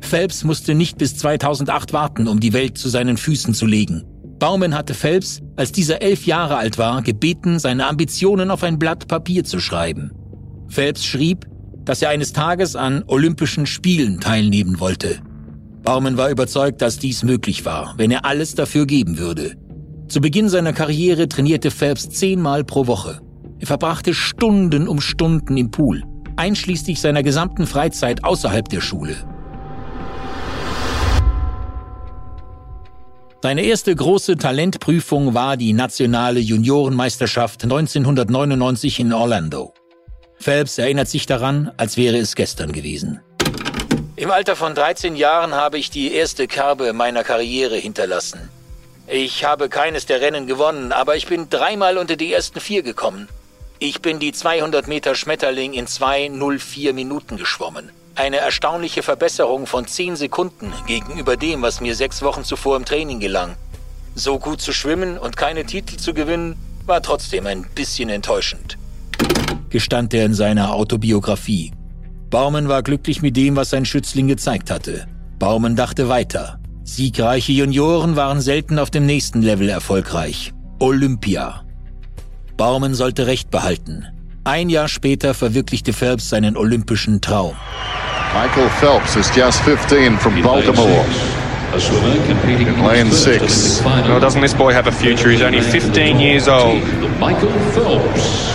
Phelps 0.00 0.44
musste 0.44 0.74
nicht 0.74 0.96
bis 0.96 1.16
2008 1.16 1.92
warten, 1.92 2.28
um 2.28 2.38
die 2.38 2.52
Welt 2.52 2.78
zu 2.78 2.88
seinen 2.88 3.16
Füßen 3.16 3.52
zu 3.52 3.66
legen. 3.66 4.04
Baumann 4.38 4.74
hatte 4.74 4.94
Phelps, 4.94 5.40
als 5.56 5.72
dieser 5.72 6.00
elf 6.02 6.24
Jahre 6.24 6.56
alt 6.56 6.78
war, 6.78 7.02
gebeten, 7.02 7.58
seine 7.58 7.88
Ambitionen 7.88 8.50
auf 8.50 8.62
ein 8.62 8.78
Blatt 8.78 9.08
Papier 9.08 9.44
zu 9.44 9.60
schreiben. 9.60 10.12
Phelps 10.68 11.04
schrieb, 11.04 11.46
dass 11.90 12.02
er 12.02 12.10
eines 12.10 12.32
Tages 12.32 12.76
an 12.76 13.02
Olympischen 13.08 13.66
Spielen 13.66 14.20
teilnehmen 14.20 14.78
wollte. 14.78 15.18
Baumann 15.82 16.16
war 16.16 16.30
überzeugt, 16.30 16.80
dass 16.82 17.00
dies 17.00 17.24
möglich 17.24 17.64
war, 17.64 17.94
wenn 17.96 18.12
er 18.12 18.24
alles 18.24 18.54
dafür 18.54 18.86
geben 18.86 19.18
würde. 19.18 19.56
Zu 20.06 20.20
Beginn 20.20 20.48
seiner 20.48 20.72
Karriere 20.72 21.28
trainierte 21.28 21.72
Phelps 21.72 22.08
zehnmal 22.08 22.62
pro 22.62 22.86
Woche. 22.86 23.20
Er 23.58 23.66
verbrachte 23.66 24.14
Stunden 24.14 24.86
um 24.86 25.00
Stunden 25.00 25.56
im 25.56 25.72
Pool, 25.72 26.04
einschließlich 26.36 27.00
seiner 27.00 27.24
gesamten 27.24 27.66
Freizeit 27.66 28.22
außerhalb 28.22 28.68
der 28.68 28.82
Schule. 28.82 29.16
Seine 33.42 33.62
erste 33.62 33.96
große 33.96 34.36
Talentprüfung 34.36 35.34
war 35.34 35.56
die 35.56 35.72
nationale 35.72 36.38
Juniorenmeisterschaft 36.38 37.64
1999 37.64 39.00
in 39.00 39.12
Orlando. 39.12 39.74
Phelps 40.40 40.78
erinnert 40.78 41.08
sich 41.08 41.26
daran, 41.26 41.70
als 41.76 41.98
wäre 41.98 42.16
es 42.16 42.34
gestern 42.34 42.72
gewesen. 42.72 43.20
Im 44.16 44.30
Alter 44.30 44.56
von 44.56 44.74
13 44.74 45.14
Jahren 45.14 45.54
habe 45.54 45.78
ich 45.78 45.90
die 45.90 46.14
erste 46.14 46.46
Kerbe 46.46 46.94
meiner 46.94 47.24
Karriere 47.24 47.76
hinterlassen. 47.76 48.48
Ich 49.06 49.44
habe 49.44 49.68
keines 49.68 50.06
der 50.06 50.20
Rennen 50.20 50.46
gewonnen, 50.46 50.92
aber 50.92 51.16
ich 51.16 51.26
bin 51.26 51.50
dreimal 51.50 51.98
unter 51.98 52.16
die 52.16 52.32
ersten 52.32 52.60
vier 52.60 52.82
gekommen. 52.82 53.28
Ich 53.78 54.00
bin 54.00 54.18
die 54.18 54.32
200 54.32 54.88
Meter 54.88 55.14
Schmetterling 55.14 55.74
in 55.74 55.86
2,04 55.86 56.92
Minuten 56.92 57.36
geschwommen. 57.36 57.90
Eine 58.14 58.38
erstaunliche 58.38 59.02
Verbesserung 59.02 59.66
von 59.66 59.86
10 59.86 60.16
Sekunden 60.16 60.72
gegenüber 60.86 61.36
dem, 61.36 61.62
was 61.62 61.80
mir 61.80 61.94
sechs 61.94 62.22
Wochen 62.22 62.44
zuvor 62.44 62.76
im 62.76 62.84
Training 62.84 63.20
gelang. 63.20 63.56
So 64.14 64.38
gut 64.38 64.60
zu 64.60 64.72
schwimmen 64.72 65.18
und 65.18 65.36
keine 65.36 65.64
Titel 65.64 65.96
zu 65.96 66.14
gewinnen, 66.14 66.56
war 66.86 67.02
trotzdem 67.02 67.46
ein 67.46 67.68
bisschen 67.74 68.08
enttäuschend. 68.08 68.78
Gestand 69.70 70.12
er 70.14 70.26
in 70.26 70.34
seiner 70.34 70.74
Autobiografie. 70.74 71.72
Baumann 72.28 72.68
war 72.68 72.82
glücklich 72.82 73.22
mit 73.22 73.36
dem, 73.36 73.56
was 73.56 73.70
sein 73.70 73.84
Schützling 73.84 74.28
gezeigt 74.28 74.70
hatte. 74.70 75.06
Baumann 75.38 75.76
dachte 75.76 76.08
weiter. 76.08 76.58
Siegreiche 76.82 77.52
Junioren 77.52 78.16
waren 78.16 78.40
selten 78.40 78.78
auf 78.78 78.90
dem 78.90 79.06
nächsten 79.06 79.42
Level 79.42 79.68
erfolgreich. 79.68 80.52
Olympia. 80.80 81.62
Baumann 82.56 82.94
sollte 82.94 83.26
Recht 83.26 83.50
behalten. 83.50 84.06
Ein 84.44 84.68
Jahr 84.70 84.88
später 84.88 85.34
verwirklichte 85.34 85.92
Phelps 85.92 86.28
seinen 86.28 86.56
olympischen 86.56 87.20
Traum. 87.20 87.54
Michael 88.34 88.68
Phelps 88.80 89.16
is 89.16 89.30
just 89.34 89.60
15 89.62 90.18
from 90.18 90.40
Baltimore. 90.42 91.04
In 91.72 92.82
lane 92.82 93.12
six. 93.12 93.80
Well, 93.84 94.18
doesn't 94.18 94.40
this 94.40 94.54
boy 94.54 94.72
have 94.72 94.88
a 94.88 94.92
future? 94.92 95.30
He's 95.30 95.42
only 95.42 95.60
15 95.60 96.18
years 96.18 96.48
old. 96.48 96.82
Michael 97.20 97.50
Phelps. 97.72 98.50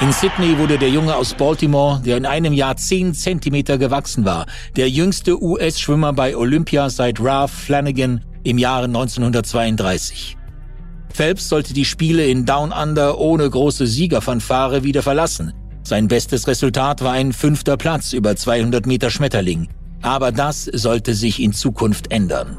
In 0.00 0.12
Sydney 0.12 0.56
wurde 0.58 0.78
der 0.78 0.90
Junge 0.90 1.16
aus 1.16 1.34
Baltimore, 1.34 2.00
der 2.00 2.16
in 2.18 2.24
einem 2.24 2.52
Jahr 2.52 2.76
10 2.76 3.14
Zentimeter 3.14 3.78
gewachsen 3.78 4.24
war, 4.24 4.46
der 4.76 4.88
jüngste 4.88 5.42
US-Schwimmer 5.42 6.12
bei 6.12 6.36
Olympia 6.36 6.88
seit 6.88 7.20
Ralph 7.20 7.50
Flanagan 7.50 8.24
im 8.44 8.58
Jahre 8.58 8.84
1932. 8.84 10.36
Phelps 11.12 11.48
sollte 11.48 11.74
die 11.74 11.84
Spiele 11.84 12.26
in 12.26 12.44
Down 12.44 12.70
Under 12.70 13.18
ohne 13.18 13.50
große 13.50 13.88
Siegerfanfare 13.88 14.84
wieder 14.84 15.02
verlassen. 15.02 15.52
Sein 15.82 16.06
bestes 16.06 16.46
Resultat 16.46 17.02
war 17.02 17.14
ein 17.14 17.32
fünfter 17.32 17.76
Platz 17.76 18.12
über 18.12 18.36
200 18.36 18.86
Meter 18.86 19.10
Schmetterling. 19.10 19.66
Aber 20.00 20.30
das 20.30 20.66
sollte 20.66 21.12
sich 21.14 21.42
in 21.42 21.52
Zukunft 21.52 22.12
ändern. 22.12 22.56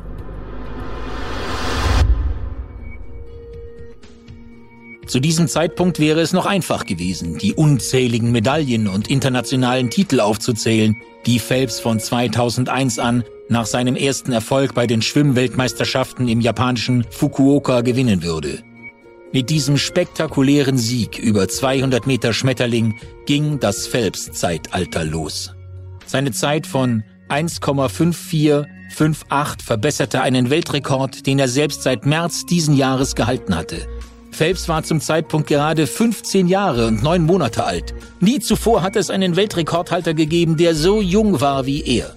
Zu 5.10 5.20
diesem 5.20 5.48
Zeitpunkt 5.48 5.98
wäre 5.98 6.22
es 6.22 6.34
noch 6.34 6.46
einfach 6.46 6.86
gewesen, 6.86 7.40
die 7.40 7.56
unzähligen 7.56 8.32
Medaillen 8.32 8.88
und 8.88 9.10
internationalen 9.10 9.90
Titel 9.90 10.20
aufzuzählen, 10.20 10.96
die 11.26 11.40
Phelps 11.40 11.80
von 11.80 12.00
2001 12.00 13.00
an 13.00 13.24
nach 13.50 13.66
seinem 13.66 13.96
ersten 13.96 14.32
Erfolg 14.32 14.76
bei 14.76 14.86
den 14.86 15.02
Schwimmweltmeisterschaften 15.02 16.28
im 16.28 16.42
japanischen 16.42 17.08
Fukuoka 17.10 17.82
gewinnen 17.82 18.22
würde. 18.22 18.60
Mit 19.34 19.50
diesem 19.50 19.80
spektakulären 19.80 20.78
Sieg 20.78 21.18
über 21.18 21.48
200 21.48 22.06
Meter 22.06 22.32
Schmetterling 22.32 22.94
ging 23.26 23.60
das 23.60 23.88
Phelps-Zeitalter 23.88 25.06
los. 25.06 25.56
Seine 26.06 26.34
Zeit 26.34 26.68
von 26.68 27.04
1,5458 27.30 29.64
verbesserte 29.66 30.22
einen 30.22 30.52
Weltrekord, 30.52 31.26
den 31.26 31.40
er 31.40 31.48
selbst 31.48 31.82
seit 31.82 32.06
März 32.06 32.46
diesen 32.46 32.78
Jahres 32.78 33.16
gehalten 33.16 33.56
hatte– 33.56 33.88
Phelps 34.40 34.70
war 34.70 34.84
zum 34.84 35.02
Zeitpunkt 35.02 35.50
gerade 35.50 35.86
15 35.86 36.48
Jahre 36.48 36.88
und 36.88 37.04
9 37.04 37.26
Monate 37.26 37.66
alt. 37.66 37.94
Nie 38.22 38.40
zuvor 38.40 38.84
hat 38.84 38.96
es 38.96 39.10
einen 39.10 39.36
Weltrekordhalter 39.36 40.14
gegeben, 40.14 40.56
der 40.56 40.76
so 40.76 41.02
jung 41.02 41.42
war 41.42 41.66
wie 41.66 41.82
er. 41.82 42.16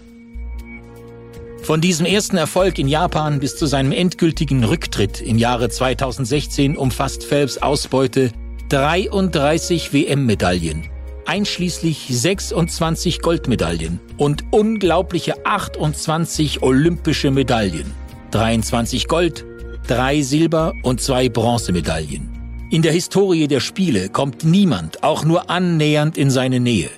Von 1.65 1.81
diesem 1.81 2.07
ersten 2.07 2.37
Erfolg 2.37 2.79
in 2.79 2.87
Japan 2.87 3.41
bis 3.41 3.57
zu 3.57 3.67
seinem 3.67 3.91
endgültigen 3.91 4.63
Rücktritt 4.63 5.21
im 5.21 5.37
Jahre 5.37 5.69
2016 5.69 6.77
umfasst 6.77 7.25
Phelps 7.25 7.59
Ausbeute 7.59 8.31
33 8.69 9.93
WM-Medaillen, 9.93 10.85
einschließlich 11.27 12.07
26 12.09 13.21
Goldmedaillen 13.21 13.99
und 14.17 14.45
unglaubliche 14.53 15.45
28 15.45 16.63
olympische 16.63 17.33
Medaillen, 17.33 17.93
23 18.31 19.09
Gold, 19.09 19.45
drei 19.87 20.23
Silber- 20.23 20.75
und 20.83 21.01
zwei 21.01 21.29
Bronzemedaillen. 21.29 22.29
In 22.71 22.83
der 22.83 22.93
Historie 22.93 23.49
der 23.49 23.61
Spiele 23.61 24.09
kommt 24.09 24.45
niemand 24.45 25.03
auch 25.03 25.25
nur 25.25 25.51
annähernd 25.51 26.17
in 26.17 26.31
seine 26.31 26.61
Nähe. 26.61 26.91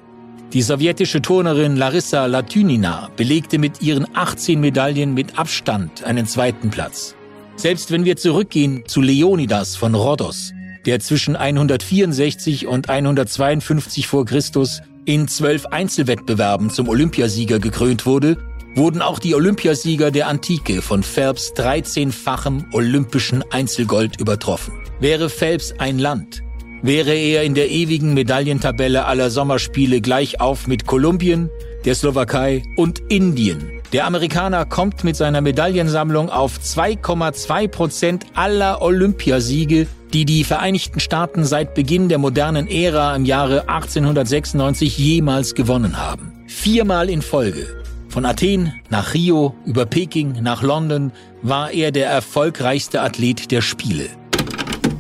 Die 0.53 0.63
sowjetische 0.63 1.21
Turnerin 1.21 1.77
Larissa 1.77 2.27
Latynina 2.27 3.11
belegte 3.17 3.59
mit 3.59 3.83
ihren 3.83 4.07
18 4.15 4.61
Medaillen 4.61 5.13
mit 5.13 5.37
Abstand 5.37 6.05
einen 6.05 6.27
zweiten 6.27 6.71
Platz. 6.71 7.17
Selbst 7.57 7.91
wenn 7.91 8.05
wir 8.05 8.17
zurückgehen 8.17 8.85
zu 8.87 9.01
Leonidas 9.01 9.75
von 9.75 9.95
Rhodos, 9.97 10.53
der 10.87 11.01
zwischen 11.01 11.35
164 11.35 12.67
und 12.67 12.89
152 12.89 14.07
vor 14.07 14.27
Christus 14.27 14.81
in 15.07 15.29
zwölf 15.29 15.67
Einzelwettbewerben 15.67 16.71
zum 16.71 16.89
Olympiasieger 16.89 17.59
gekrönt 17.59 18.07
wurde, 18.07 18.37
wurden 18.75 19.03
auch 19.03 19.19
die 19.19 19.35
Olympiasieger 19.35 20.11
der 20.11 20.29
Antike 20.29 20.83
von 20.83 21.03
Phelps 21.03 21.53
13-fachem 21.57 22.67
olympischen 22.73 23.45
Einzelgold 23.51 24.21
übertroffen. 24.21 24.75
Wäre 25.01 25.29
Phelps 25.29 25.75
ein 25.79 25.99
Land, 25.99 26.43
wäre 26.83 27.15
er 27.15 27.45
in 27.45 27.55
der 27.55 27.71
ewigen 27.71 28.15
Medaillentabelle 28.15 29.05
aller 29.07 29.31
Sommerspiele 29.31 30.01
gleich 30.01 30.41
auf 30.41 30.67
mit 30.67 30.87
Kolumbien, 30.87 31.51
der 31.85 31.95
Slowakei 31.95 32.63
und 32.77 33.01
Indien. 33.09 33.71
Der 33.93 34.07
Amerikaner 34.07 34.65
kommt 34.65 35.05
mit 35.05 35.15
seiner 35.15 35.41
Medaillensammlung 35.41 36.29
auf 36.29 36.59
2,2 36.59 37.69
Prozent 37.69 38.27
aller 38.35 38.83
Olympiasiege, 38.83 39.87
die 40.13 40.25
die 40.25 40.43
Vereinigten 40.43 40.99
Staaten 40.99 41.45
seit 41.45 41.75
Beginn 41.75 42.09
der 42.09 42.19
modernen 42.19 42.67
Ära 42.67 43.15
im 43.15 43.25
Jahre 43.25 43.69
1896 43.69 44.99
jemals 44.99 45.55
gewonnen 45.55 45.99
haben. 45.99 46.33
Viermal 46.47 47.09
in 47.09 47.23
Folge 47.23 47.84
von 48.15 48.27
Athen 48.27 48.73
nach 48.91 49.13
Rio 49.13 49.57
über 49.67 49.87
Peking 49.87 50.41
nach 50.41 50.63
London 50.63 51.11
war 51.43 51.73
er 51.73 51.91
der 51.91 52.07
erfolgreichste 52.07 53.01
Athlet 53.01 53.51
der 53.51 53.61
Spiele. 53.61 54.09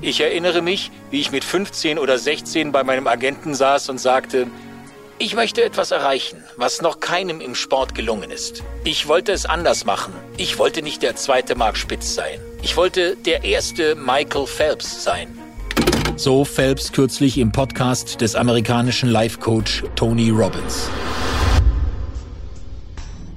Ich 0.01 0.21
erinnere 0.21 0.63
mich, 0.63 0.91
wie 1.13 1.21
ich 1.21 1.31
mit 1.31 1.45
15 1.45 2.01
oder 2.01 2.19
16 2.19 2.73
bei 2.73 2.83
meinem 2.83 3.07
Agenten 3.07 3.55
saß 3.55 3.89
und 3.89 4.01
sagte, 4.01 4.49
ich 5.21 5.37
möchte 5.37 5.63
etwas 5.63 5.93
erreichen, 5.93 6.43
was 6.57 6.83
noch 6.83 6.99
keinem 6.99 7.41
im 7.41 7.55
Sport 7.55 7.95
gelungen 7.95 8.33
ist. 8.33 8.65
Ich 8.83 9.07
wollte 9.07 9.31
es 9.31 9.47
anders 9.47 9.85
machen. 9.85 10.13
Ich 10.37 10.59
wollte 10.59 10.83
nicht 10.83 11.01
der 11.01 11.15
zweite 11.15 11.55
Mark 11.55 11.77
Spitz 11.77 12.17
sein. 12.17 12.41
Ich 12.63 12.77
wollte 12.77 13.15
der 13.15 13.45
erste 13.45 13.95
Michael 13.95 14.49
Phelps 14.49 15.05
sein. 15.05 15.29
So 16.17 16.45
Phelps 16.45 16.91
kürzlich 16.91 17.39
im 17.39 17.53
Podcast 17.53 18.21
des 18.21 18.35
amerikanischen 18.35 19.09
Life-Coach 19.09 19.85
Tony 19.95 20.31
Robbins. 20.31 20.91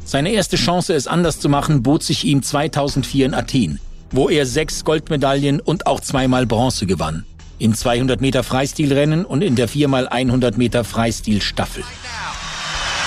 Seine 0.08 0.32
erste 0.32 0.56
Chance, 0.56 0.96
es 0.96 1.06
anders 1.06 1.42
zu 1.42 1.50
machen, 1.50 1.84
bot 1.84 2.02
sich 2.02 2.24
ihm 2.24 2.42
2004 2.42 3.26
in 3.26 3.34
Athen, 3.34 3.82
wo 4.10 4.30
er 4.30 4.46
sechs 4.46 4.86
Goldmedaillen 4.86 5.60
und 5.60 5.86
auch 5.86 6.00
zweimal 6.00 6.46
Bronze 6.46 6.86
gewann. 6.86 7.26
Im 7.60 7.76
200 7.76 8.22
Meter 8.22 8.42
Freistilrennen 8.44 9.26
und 9.26 9.44
in 9.44 9.58
der 9.58 9.68
4x100 9.68 10.56
Meter 10.56 10.86
Freistilstaffel. 10.86 11.84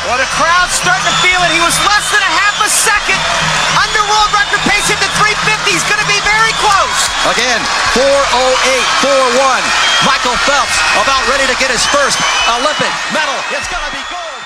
Well, 0.05 0.21
the 0.21 0.29
crowd's 0.37 0.77
starting 0.77 1.09
to 1.09 1.17
feel 1.25 1.41
it. 1.41 1.49
He 1.57 1.65
was 1.65 1.73
less 1.89 2.05
than 2.13 2.21
a 2.21 2.33
half 2.37 2.61
a 2.61 2.69
second 2.69 3.21
under 3.81 4.05
world 4.05 4.29
record 4.37 4.61
pace 4.69 4.93
at 4.93 5.01
the 5.01 5.09
350. 5.25 5.73
He's 5.73 5.85
going 5.89 6.05
to 6.05 6.11
be 6.11 6.21
very 6.21 6.53
close. 6.61 7.01
Again, 7.33 7.65
408, 7.97 8.77
41. 9.41 9.65
Michael 10.05 10.37
Phelps 10.45 10.77
about 11.01 11.25
ready 11.33 11.49
to 11.49 11.57
get 11.57 11.73
his 11.73 11.81
first 11.89 12.21
Olympic 12.45 12.93
medal. 13.17 13.41
It's 13.57 13.73
going 13.73 13.85
to 13.89 13.93
be 13.97 14.05
gold. 14.13 14.45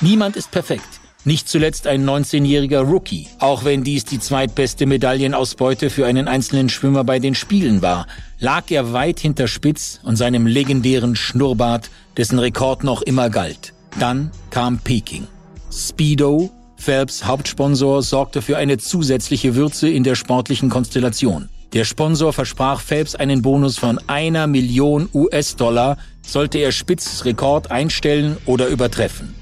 Niemand 0.00 0.36
ist 0.36 0.50
perfekt. 0.50 0.97
Nicht 1.24 1.48
zuletzt 1.48 1.88
ein 1.88 2.08
19-jähriger 2.08 2.80
Rookie, 2.80 3.26
auch 3.40 3.64
wenn 3.64 3.82
dies 3.82 4.04
die 4.04 4.20
zweitbeste 4.20 4.86
Medaillenausbeute 4.86 5.90
für 5.90 6.06
einen 6.06 6.28
einzelnen 6.28 6.68
Schwimmer 6.68 7.02
bei 7.02 7.18
den 7.18 7.34
Spielen 7.34 7.82
war, 7.82 8.06
lag 8.38 8.70
er 8.70 8.92
weit 8.92 9.18
hinter 9.18 9.48
Spitz 9.48 10.00
und 10.04 10.16
seinem 10.16 10.46
legendären 10.46 11.16
Schnurrbart, 11.16 11.90
dessen 12.16 12.38
Rekord 12.38 12.84
noch 12.84 13.02
immer 13.02 13.30
galt. 13.30 13.74
Dann 13.98 14.30
kam 14.50 14.78
Peking. 14.78 15.26
Speedo, 15.72 16.50
Phelps 16.76 17.24
Hauptsponsor, 17.24 18.02
sorgte 18.02 18.40
für 18.40 18.56
eine 18.56 18.78
zusätzliche 18.78 19.56
Würze 19.56 19.88
in 19.88 20.04
der 20.04 20.14
sportlichen 20.14 20.70
Konstellation. 20.70 21.48
Der 21.72 21.84
Sponsor 21.84 22.32
versprach 22.32 22.80
Phelps 22.80 23.16
einen 23.16 23.42
Bonus 23.42 23.76
von 23.76 24.00
einer 24.06 24.46
Million 24.46 25.08
US-Dollar, 25.12 25.98
sollte 26.24 26.58
er 26.58 26.72
Spitz 26.72 27.24
Rekord 27.24 27.70
einstellen 27.72 28.36
oder 28.46 28.68
übertreffen. 28.68 29.34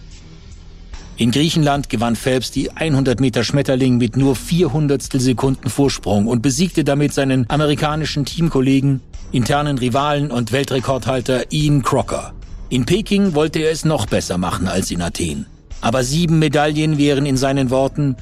In 1.19 1.31
Griechenland 1.31 1.89
gewann 1.89 2.15
Phelps 2.15 2.51
die 2.51 2.71
100 2.73 3.21
Meter 3.21 3.43
Schmetterling 3.43 3.97
mit 3.97 4.19
nur 4.19 4.37
400 4.37 5.03
Sekunden 5.03 5.71
Vorsprung 5.71 6.27
und 6.27 6.43
besiegte 6.43 6.85
damit 6.85 7.15
seinen 7.15 7.49
amerikanischen 7.49 8.27
Teamkollegen, 8.27 9.01
internen 9.33 9.79
Rivalen 9.79 10.31
und 10.31 10.53
Weltrekordhalter 10.53 11.51
Ian 11.51 11.83
Crocker. 11.83 12.35
In 12.69 12.85
Peking 12.85 13.35
wollte 13.35 13.61
er 13.61 13.71
es 13.71 13.87
noch 13.87 14.05
besser 14.05 14.37
machen 14.37 14.69
als 14.69 14.91
in 14.91 15.01
Athen. 15.01 15.47
Aber 15.81 16.05
sieben 16.05 16.39
Medaillen 16.39 16.99
wären 16.99 17.25
in 17.25 17.39
seinen 17.39 17.71
Worten 17.71 18.17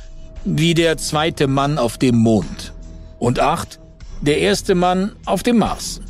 wie 0.44 0.74
der 0.74 0.96
zweite 0.96 1.48
Mann 1.48 1.78
auf 1.78 1.98
dem 1.98 2.16
Mond. 2.16 2.74
Und 3.18 3.40
acht, 3.40 3.80
der 4.20 4.38
erste 4.38 4.76
Mann 4.76 5.12
auf 5.24 5.42
dem 5.42 5.58
Mars. 5.58 6.00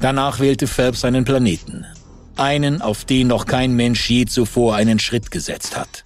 Danach 0.00 0.38
wählte 0.40 0.66
Phelps 0.66 1.00
seinen 1.00 1.24
Planeten. 1.24 1.86
Einen, 2.36 2.82
auf 2.82 3.06
den 3.06 3.28
noch 3.28 3.46
kein 3.46 3.74
Mensch 3.74 4.10
je 4.10 4.26
zuvor 4.26 4.74
einen 4.74 4.98
Schritt 4.98 5.30
gesetzt 5.30 5.78
hat. 5.78 6.02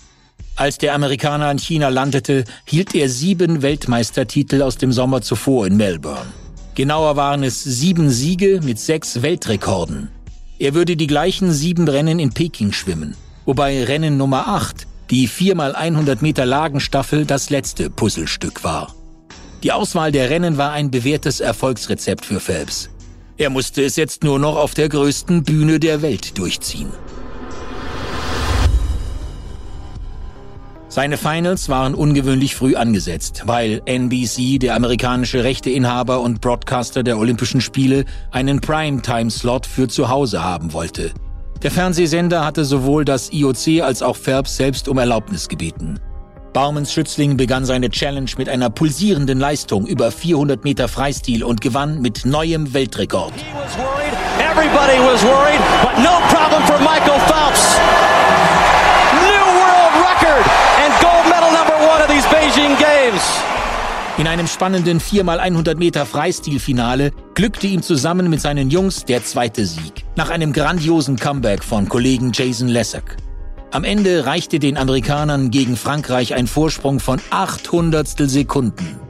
Als 0.61 0.77
der 0.77 0.95
Amerikaner 0.95 1.51
in 1.51 1.59
China 1.59 1.89
landete, 1.89 2.45
hielt 2.67 2.95
er 2.95 3.09
sieben 3.09 3.63
Weltmeistertitel 3.63 4.61
aus 4.61 4.77
dem 4.77 4.93
Sommer 4.93 5.23
zuvor 5.23 5.67
in 5.67 5.79
Melbourne. 5.79 6.35
Genauer 6.75 7.17
waren 7.17 7.43
es 7.45 7.65
sieben 7.65 8.11
Siege 8.11 8.61
mit 8.63 8.79
sechs 8.79 9.23
Weltrekorden. 9.23 10.11
Er 10.59 10.75
würde 10.75 10.99
die 10.99 11.07
gleichen 11.07 11.51
sieben 11.51 11.89
Rennen 11.89 12.19
in 12.19 12.35
Peking 12.35 12.73
schwimmen, 12.73 13.17
wobei 13.47 13.85
Rennen 13.85 14.19
Nummer 14.19 14.49
8, 14.49 14.87
die 15.09 15.31
4x100 15.31 16.19
Meter 16.21 16.45
Lagenstaffel, 16.45 17.25
das 17.25 17.49
letzte 17.49 17.89
Puzzlestück 17.89 18.63
war. 18.63 18.95
Die 19.63 19.73
Auswahl 19.73 20.13
der 20.13 20.29
Rennen 20.29 20.59
war 20.59 20.73
ein 20.73 20.91
bewährtes 20.91 21.41
Erfolgsrezept 21.41 22.27
für 22.27 22.39
Phelps. 22.39 22.91
Er 23.39 23.49
musste 23.49 23.83
es 23.83 23.97
jetzt 23.97 24.25
nur 24.25 24.39
noch 24.39 24.57
auf 24.57 24.75
der 24.75 24.91
größten 24.91 25.43
Bühne 25.43 25.81
der 25.81 26.03
Welt 26.03 26.37
durchziehen. 26.37 26.91
Seine 30.93 31.17
Finals 31.17 31.69
waren 31.69 31.95
ungewöhnlich 31.95 32.57
früh 32.57 32.75
angesetzt, 32.75 33.45
weil 33.47 33.81
NBC, 33.85 34.59
der 34.59 34.75
amerikanische 34.75 35.45
Rechteinhaber 35.45 36.21
und 36.21 36.41
Broadcaster 36.41 37.05
der 37.05 37.17
Olympischen 37.17 37.61
Spiele, 37.61 38.05
einen 38.33 38.61
Primetime-Slot 38.61 39.67
für 39.67 39.87
zu 39.87 40.09
Hause 40.09 40.43
haben 40.43 40.73
wollte. 40.73 41.13
Der 41.63 41.71
Fernsehsender 41.71 42.45
hatte 42.45 42.65
sowohl 42.65 43.05
das 43.05 43.33
IOC 43.33 43.83
als 43.85 44.03
auch 44.03 44.17
Phelps 44.17 44.57
selbst 44.57 44.89
um 44.89 44.99
Erlaubnis 44.99 45.47
gebeten. 45.47 46.01
Baumens 46.53 46.93
Schützling 46.93 47.37
begann 47.37 47.65
seine 47.65 47.91
Challenge 47.91 48.31
mit 48.37 48.49
einer 48.49 48.69
pulsierenden 48.69 49.39
Leistung 49.39 49.87
über 49.87 50.11
400 50.11 50.65
Meter 50.65 50.89
Freistil 50.89 51.45
und 51.45 51.61
gewann 51.61 52.01
mit 52.01 52.27
neuem 52.27 52.75
Weltrekord. 52.75 53.35
Everybody 54.41 54.99
was 54.99 55.23
worried, 55.23 55.61
but 55.83 56.03
no 56.03 56.19
problem 56.35 56.63
for 56.67 56.81
Michael 56.81 57.21
Phelps. 57.29 58.10
Beijing 62.61 62.77
Games. 62.77 63.23
In 64.19 64.27
einem 64.27 64.47
spannenden 64.47 65.01
4x100 65.01 65.79
Meter 65.79 66.05
Freistilfinale 66.05 67.11
glückte 67.35 67.67
ihm 67.67 67.83
zusammen 67.83 68.29
mit 68.29 68.43
seinen 68.43 68.69
Jungs 68.69 69.07
der 69.07 69.25
zweite 69.25 69.65
Sieg. 69.65 70.05
Nach 70.15 70.29
einem 70.29 70.53
grandiosen 70.53 71.17
Comeback 71.17 71.65
von 71.65 71.89
Kollegen 71.89 72.33
Jason 72.35 72.69
Lessack. 72.69 73.17
Am 73.71 73.83
Ende 73.83 74.27
reichte 74.27 74.59
den 74.59 74.77
Amerikanern 74.77 75.51
gegen 75.51 75.75
Frankreich 75.75 76.35
ein 76.35 76.47
Vorsprung 76.47 77.01
von 77.01 77.19
800 77.31 78.07
Sekunden. 78.29 79.01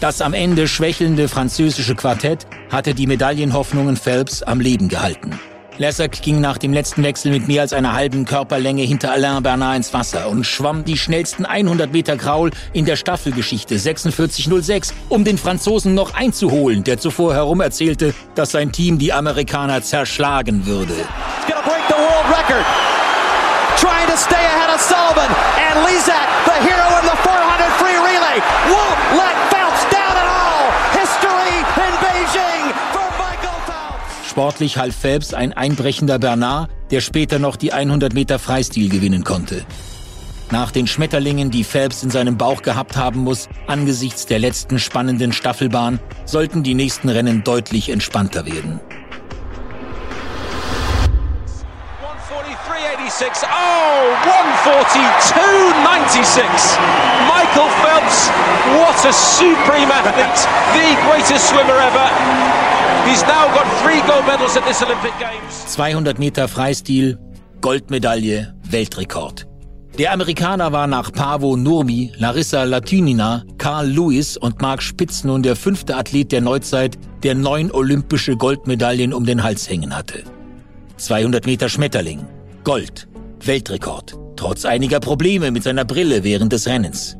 Das 0.00 0.20
am 0.20 0.34
Ende 0.34 0.66
schwächelnde 0.66 1.28
französische 1.28 1.94
Quartett 1.94 2.46
hatte 2.72 2.94
die 2.94 3.06
Medaillenhoffnungen 3.06 3.96
Phelps 3.96 4.42
am 4.42 4.58
Leben 4.58 4.88
gehalten. 4.88 5.38
Lessac 5.76 6.22
ging 6.22 6.40
nach 6.40 6.58
dem 6.58 6.72
letzten 6.72 7.02
Wechsel 7.02 7.32
mit 7.32 7.48
mehr 7.48 7.62
als 7.62 7.72
einer 7.72 7.94
halben 7.94 8.24
Körperlänge 8.24 8.82
hinter 8.82 9.10
Alain 9.10 9.42
Bernard 9.42 9.76
ins 9.76 9.92
Wasser 9.92 10.28
und 10.28 10.44
schwamm 10.44 10.84
die 10.84 10.96
schnellsten 10.96 11.44
100 11.44 11.92
Meter 11.92 12.16
Kraul 12.16 12.50
in 12.72 12.84
der 12.84 12.94
Staffelgeschichte 12.94 13.74
46.06, 13.74 14.92
um 15.08 15.24
den 15.24 15.36
Franzosen 15.36 15.94
noch 15.94 16.14
einzuholen, 16.14 16.84
der 16.84 16.98
zuvor 16.98 17.34
herum 17.34 17.60
erzählte, 17.60 18.14
dass 18.36 18.52
sein 18.52 18.70
Team 18.70 18.98
die 18.98 19.12
Amerikaner 19.12 19.82
zerschlagen 19.82 20.64
würde. 20.66 20.94
Trying 23.76 24.06
to 24.06 24.16
stay 24.16 24.36
ahead 24.36 24.70
of 24.70 24.80
Sullivan 24.80 25.28
and 25.58 25.84
Lizak, 25.84 26.28
the 26.46 26.56
hero 26.62 26.88
in 27.00 27.04
the 27.04 27.16
400 27.26 27.72
free 27.76 27.98
relay, 27.98 28.38
won't 28.70 29.18
let 29.18 29.53
Sportlich 34.34 34.78
half 34.78 34.96
Phelps 34.96 35.32
ein 35.32 35.52
einbrechender 35.52 36.18
Bernard, 36.18 36.68
der 36.90 37.00
später 37.00 37.38
noch 37.38 37.54
die 37.54 37.72
100 37.72 38.14
Meter 38.14 38.40
Freistil 38.40 38.88
gewinnen 38.88 39.22
konnte. 39.22 39.64
Nach 40.50 40.72
den 40.72 40.88
Schmetterlingen, 40.88 41.52
die 41.52 41.62
Phelps 41.62 42.02
in 42.02 42.10
seinem 42.10 42.36
Bauch 42.36 42.62
gehabt 42.62 42.96
haben 42.96 43.20
muss, 43.20 43.48
angesichts 43.68 44.26
der 44.26 44.40
letzten 44.40 44.80
spannenden 44.80 45.32
Staffelbahn, 45.32 46.00
sollten 46.24 46.64
die 46.64 46.74
nächsten 46.74 47.10
Rennen 47.10 47.44
deutlich 47.44 47.90
entspannter 47.90 48.44
werden. 48.44 48.80
142.96. 53.06 53.46
Oh, 53.46 54.16
142.96. 54.66 56.42
Michael 57.28 57.70
Phelps, 57.84 58.30
what 58.74 58.98
a 59.06 59.12
supreme 59.12 59.92
athlete, 59.92 60.48
the 60.74 60.96
greatest 61.06 61.50
swimmer 61.50 61.78
ever. 61.78 62.63
He's 63.06 63.22
now 63.22 63.46
got 63.54 63.66
three 63.82 64.00
gold 64.08 64.26
medals 64.26 64.56
at 64.56 64.64
this 64.64 64.82
Olympic 64.82 65.12
Games. 65.18 65.74
200 65.74 66.18
Meter 66.18 66.48
Freistil, 66.48 67.18
Goldmedaille, 67.60 68.54
Weltrekord. 68.70 69.46
Der 69.98 70.12
Amerikaner 70.12 70.72
war 70.72 70.88
nach 70.88 71.12
Pavo 71.12 71.56
Nurmi, 71.56 72.12
Larissa 72.16 72.64
Latinina, 72.64 73.44
Carl 73.58 73.86
Lewis 73.86 74.36
und 74.36 74.60
Mark 74.60 74.82
Spitz 74.82 75.22
nun 75.22 75.44
der 75.44 75.54
fünfte 75.54 75.96
Athlet 75.96 76.32
der 76.32 76.40
Neuzeit, 76.40 76.98
der 77.22 77.36
neun 77.36 77.70
olympische 77.70 78.36
Goldmedaillen 78.36 79.12
um 79.12 79.24
den 79.24 79.44
Hals 79.44 79.68
hängen 79.68 79.96
hatte. 79.96 80.24
200 80.96 81.46
Meter 81.46 81.68
Schmetterling, 81.68 82.26
Gold, 82.64 83.06
Weltrekord, 83.44 84.16
trotz 84.34 84.64
einiger 84.64 84.98
Probleme 84.98 85.52
mit 85.52 85.62
seiner 85.62 85.84
Brille 85.84 86.24
während 86.24 86.52
des 86.52 86.66
Rennens. 86.66 87.16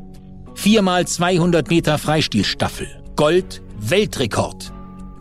Viermal 0.55 1.07
200 1.07 1.71
Meter 1.71 1.97
Freistilstaffel, 1.99 2.89
Gold, 3.15 3.63
Weltrekord. 3.79 4.74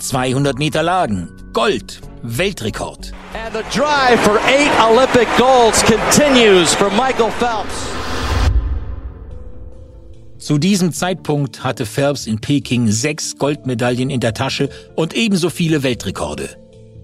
200 0.04 0.60
Meter 0.60 0.84
Lagen. 0.84 1.30
Gold. 1.54 2.02
Weltrekord. 2.24 3.14
And 3.34 3.56
the 3.56 3.64
drive 3.72 4.20
for 4.20 4.38
eight 4.50 4.72
Olympic 4.82 5.30
golds 5.38 5.82
continues 5.82 6.74
for 6.74 6.90
Michael 6.90 7.32
Phelps. 7.32 7.74
Zu 10.38 10.58
diesem 10.58 10.92
Zeitpunkt 10.92 11.64
hatte 11.64 11.86
Phelps 11.86 12.28
in 12.28 12.38
Peking 12.40 12.92
sechs 12.92 13.38
Goldmedaillen 13.38 14.10
in 14.10 14.20
der 14.20 14.34
Tasche 14.34 14.68
und 14.98 15.14
ebenso 15.14 15.50
viele 15.50 15.84
Weltrekorde. 15.84 16.58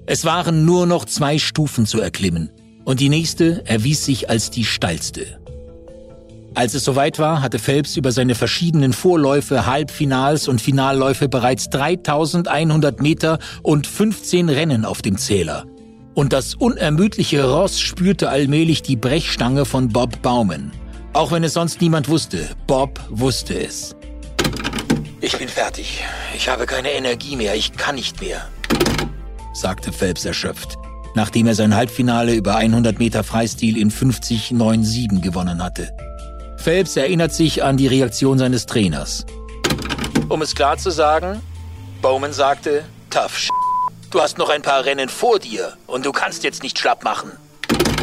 Es 0.05 0.25
waren 0.25 0.65
nur 0.65 0.85
noch 0.85 1.05
zwei 1.05 1.39
Stufen 1.39 1.85
zu 1.85 2.01
erklimmen 2.01 2.51
und 2.83 2.99
die 2.99 3.07
nächste 3.07 3.65
erwies 3.65 4.03
sich 4.03 4.29
als 4.29 4.51
die 4.51 4.65
steilste. 4.65 5.39
Als 6.60 6.74
es 6.74 6.84
soweit 6.84 7.19
war, 7.19 7.41
hatte 7.41 7.58
Phelps 7.58 7.95
über 7.95 8.12
seine 8.12 8.36
verschiedenen 8.36 8.91
Vorläufe, 8.91 9.65
Halbfinals 9.65 10.50
und 10.50 10.60
Finalläufe 10.60 11.30
bereits 11.30 11.69
3100 11.69 13.02
Meter 13.02 13.39
und 13.63 13.88
15 13.88 14.50
Rennen 14.50 14.84
auf 14.84 15.02
dem 15.02 15.17
Zähler. 15.17 15.63
Und 16.15 16.34
das 16.34 16.56
unermüdliche 16.56 17.50
Ross 17.50 17.80
spürte 17.80 18.28
allmählich 18.28 18.82
die 18.82 18.98
Brechstange 18.98 19.63
von 19.63 19.88
Bob 19.88 20.22
Baumann. 20.22 20.74
Auch 21.13 21.32
wenn 21.32 21.45
es 21.45 21.54
sonst 21.54 21.80
niemand 21.80 22.10
wusste, 22.10 22.50
Bob 22.67 23.00
wusste 23.10 23.58
es. 23.58 23.95
Ich 25.22 25.38
bin 25.38 25.48
fertig. 25.48 26.04
Ich 26.36 26.50
habe 26.50 26.65
keine 26.65 26.91
Energie 26.91 27.38
mehr. 27.38 27.56
Ich 27.56 27.72
kann 27.72 27.95
nicht 27.95 28.19
mehr, 28.19 28.50
sagte 29.54 29.93
Phelps 29.93 30.26
erschöpft, 30.26 30.78
nachdem 31.15 31.48
er 31.48 31.56
sein 31.56 31.74
Halbfinale 31.74 32.34
über 32.34 32.58
100 32.58 33.00
Meter 33.00 33.24
Freistil 33.24 33.78
in 33.78 33.89
50,97 33.89 35.22
gewonnen 35.22 35.63
hatte. 35.63 35.93
Phelps 36.60 36.98
erinnert 36.98 37.34
sich 37.34 37.63
an 37.63 37.78
die 37.78 37.88
Reaktion 37.88 38.38
seines 38.38 38.65
Trainers. 38.65 39.26
Um 40.28 40.41
es 40.41 40.54
klar 40.54 40.78
zu 40.78 40.91
sagen, 40.91 41.41
Bowman 42.02 42.34
sagte, 42.34 42.84
tough 43.10 43.50
Du 44.12 44.19
hast 44.19 44.39
noch 44.39 44.50
ein 44.50 44.63
paar 44.63 44.86
Rennen 44.86 45.08
vor 45.08 45.38
dir 45.38 45.74
und 45.86 46.06
du 46.06 46.12
kannst 46.12 46.43
jetzt 46.43 46.63
nicht 46.63 46.80
schlapp 46.80 47.04
machen. 47.04 47.32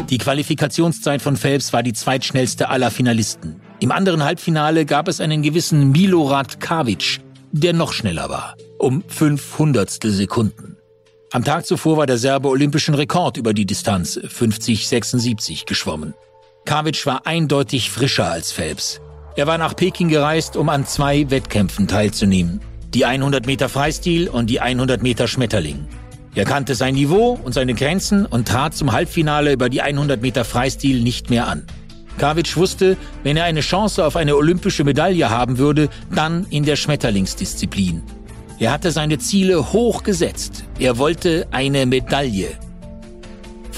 Die 0.09 0.17
Qualifikationszeit 0.17 1.21
von 1.21 1.35
Phelps 1.35 1.73
war 1.73 1.83
die 1.83 1.91
zweitschnellste 1.91 2.69
aller 2.69 2.91
Finalisten. 2.91 3.61
Im 3.81 3.91
anderen 3.91 4.23
Halbfinale 4.23 4.85
gab 4.85 5.09
es 5.09 5.19
einen 5.19 5.41
gewissen 5.41 5.91
Milorad 5.91 6.61
Kavic, 6.61 7.19
der 7.51 7.73
noch 7.73 7.91
schneller 7.91 8.29
war, 8.29 8.55
um 8.77 9.03
500 9.05 9.89
Sekunden. 10.01 10.77
Am 11.33 11.43
Tag 11.43 11.65
zuvor 11.65 11.97
war 11.97 12.05
der 12.05 12.17
Serbe 12.17 12.47
olympischen 12.47 12.95
Rekord 12.95 13.35
über 13.35 13.53
die 13.53 13.65
Distanz 13.65 14.17
50-76 14.17 15.65
geschwommen. 15.65 16.13
Kavic 16.67 17.05
war 17.05 17.25
eindeutig 17.25 17.89
frischer 17.89 18.29
als 18.29 18.51
Phelps. 18.51 18.99
Er 19.37 19.47
war 19.47 19.57
nach 19.57 19.73
Peking 19.73 20.09
gereist, 20.09 20.57
um 20.57 20.67
an 20.67 20.85
zwei 20.85 21.29
Wettkämpfen 21.29 21.87
teilzunehmen. 21.87 22.59
Die 22.93 23.05
100 23.05 23.45
Meter 23.45 23.69
Freistil 23.69 24.27
und 24.27 24.49
die 24.49 24.59
100 24.59 25.01
Meter 25.01 25.29
Schmetterling. 25.29 25.87
Er 26.35 26.43
kannte 26.43 26.75
sein 26.75 26.95
Niveau 26.95 27.39
und 27.41 27.53
seine 27.53 27.73
Grenzen 27.73 28.25
und 28.25 28.49
trat 28.49 28.75
zum 28.75 28.91
Halbfinale 28.91 29.53
über 29.53 29.69
die 29.69 29.81
100 29.81 30.21
Meter 30.21 30.43
Freistil 30.43 31.01
nicht 31.01 31.29
mehr 31.29 31.47
an. 31.47 31.65
Kavic 32.17 32.57
wusste, 32.57 32.97
wenn 33.23 33.37
er 33.37 33.45
eine 33.45 33.61
Chance 33.61 34.05
auf 34.05 34.17
eine 34.17 34.35
olympische 34.35 34.83
Medaille 34.83 35.29
haben 35.29 35.57
würde, 35.59 35.87
dann 36.13 36.45
in 36.49 36.65
der 36.65 36.75
Schmetterlingsdisziplin. 36.75 38.03
Er 38.59 38.73
hatte 38.73 38.91
seine 38.91 39.19
Ziele 39.19 39.71
hoch 39.71 40.03
gesetzt. 40.03 40.65
Er 40.79 40.97
wollte 40.97 41.47
eine 41.51 41.85
Medaille. 41.85 42.49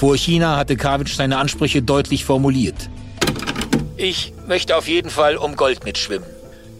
Vor 0.00 0.16
China 0.16 0.56
hatte 0.56 0.78
Kavic 0.78 1.10
seine 1.10 1.36
Ansprüche 1.36 1.82
deutlich 1.82 2.24
formuliert. 2.24 2.88
Ich 3.98 4.32
möchte 4.46 4.74
auf 4.74 4.88
jeden 4.88 5.10
Fall 5.10 5.36
um 5.36 5.56
Gold 5.56 5.84
mitschwimmen. 5.84 6.26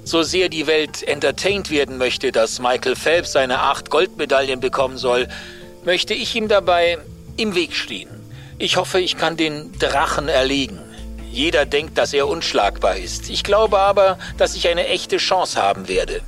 So 0.04 0.22
sehr 0.22 0.48
die 0.48 0.66
Welt 0.66 1.02
entertained 1.02 1.70
werden 1.70 1.98
möchte, 1.98 2.32
dass 2.32 2.60
Michael 2.60 2.96
Phelps 2.96 3.32
seine 3.32 3.58
acht 3.58 3.90
Goldmedaillen 3.90 4.60
bekommen 4.60 4.96
soll, 4.96 5.28
möchte 5.84 6.14
ich 6.14 6.34
ihm 6.34 6.48
dabei 6.48 6.96
im 7.36 7.54
Weg 7.54 7.74
stehen. 7.74 8.08
Ich 8.56 8.78
hoffe, 8.78 9.00
ich 9.00 9.18
kann 9.18 9.36
den 9.36 9.70
Drachen 9.78 10.28
erlegen. 10.28 10.78
Jeder 11.30 11.66
denkt, 11.66 11.98
dass 11.98 12.14
er 12.14 12.26
unschlagbar 12.26 12.96
ist. 12.96 13.28
Ich 13.28 13.44
glaube 13.44 13.80
aber, 13.80 14.18
dass 14.38 14.56
ich 14.56 14.66
eine 14.66 14.86
echte 14.86 15.18
Chance 15.18 15.60
haben 15.60 15.88
werde. 15.88 16.22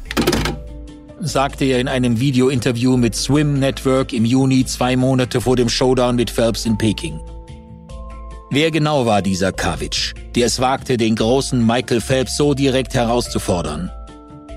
Sagte 1.24 1.64
er 1.66 1.78
in 1.78 1.86
einem 1.86 2.18
Video-Interview 2.18 2.96
mit 2.96 3.14
Swim 3.14 3.60
Network 3.60 4.12
im 4.12 4.24
Juni, 4.24 4.64
zwei 4.66 4.96
Monate 4.96 5.40
vor 5.40 5.54
dem 5.54 5.68
Showdown 5.68 6.16
mit 6.16 6.28
Phelps 6.28 6.66
in 6.66 6.76
Peking. 6.76 7.20
Wer 8.50 8.72
genau 8.72 9.06
war 9.06 9.22
dieser 9.22 9.52
Kavic, 9.52 10.14
der 10.34 10.46
es 10.46 10.58
wagte, 10.58 10.96
den 10.96 11.14
großen 11.14 11.64
Michael 11.64 12.00
Phelps 12.00 12.36
so 12.36 12.54
direkt 12.54 12.94
herauszufordern? 12.94 13.88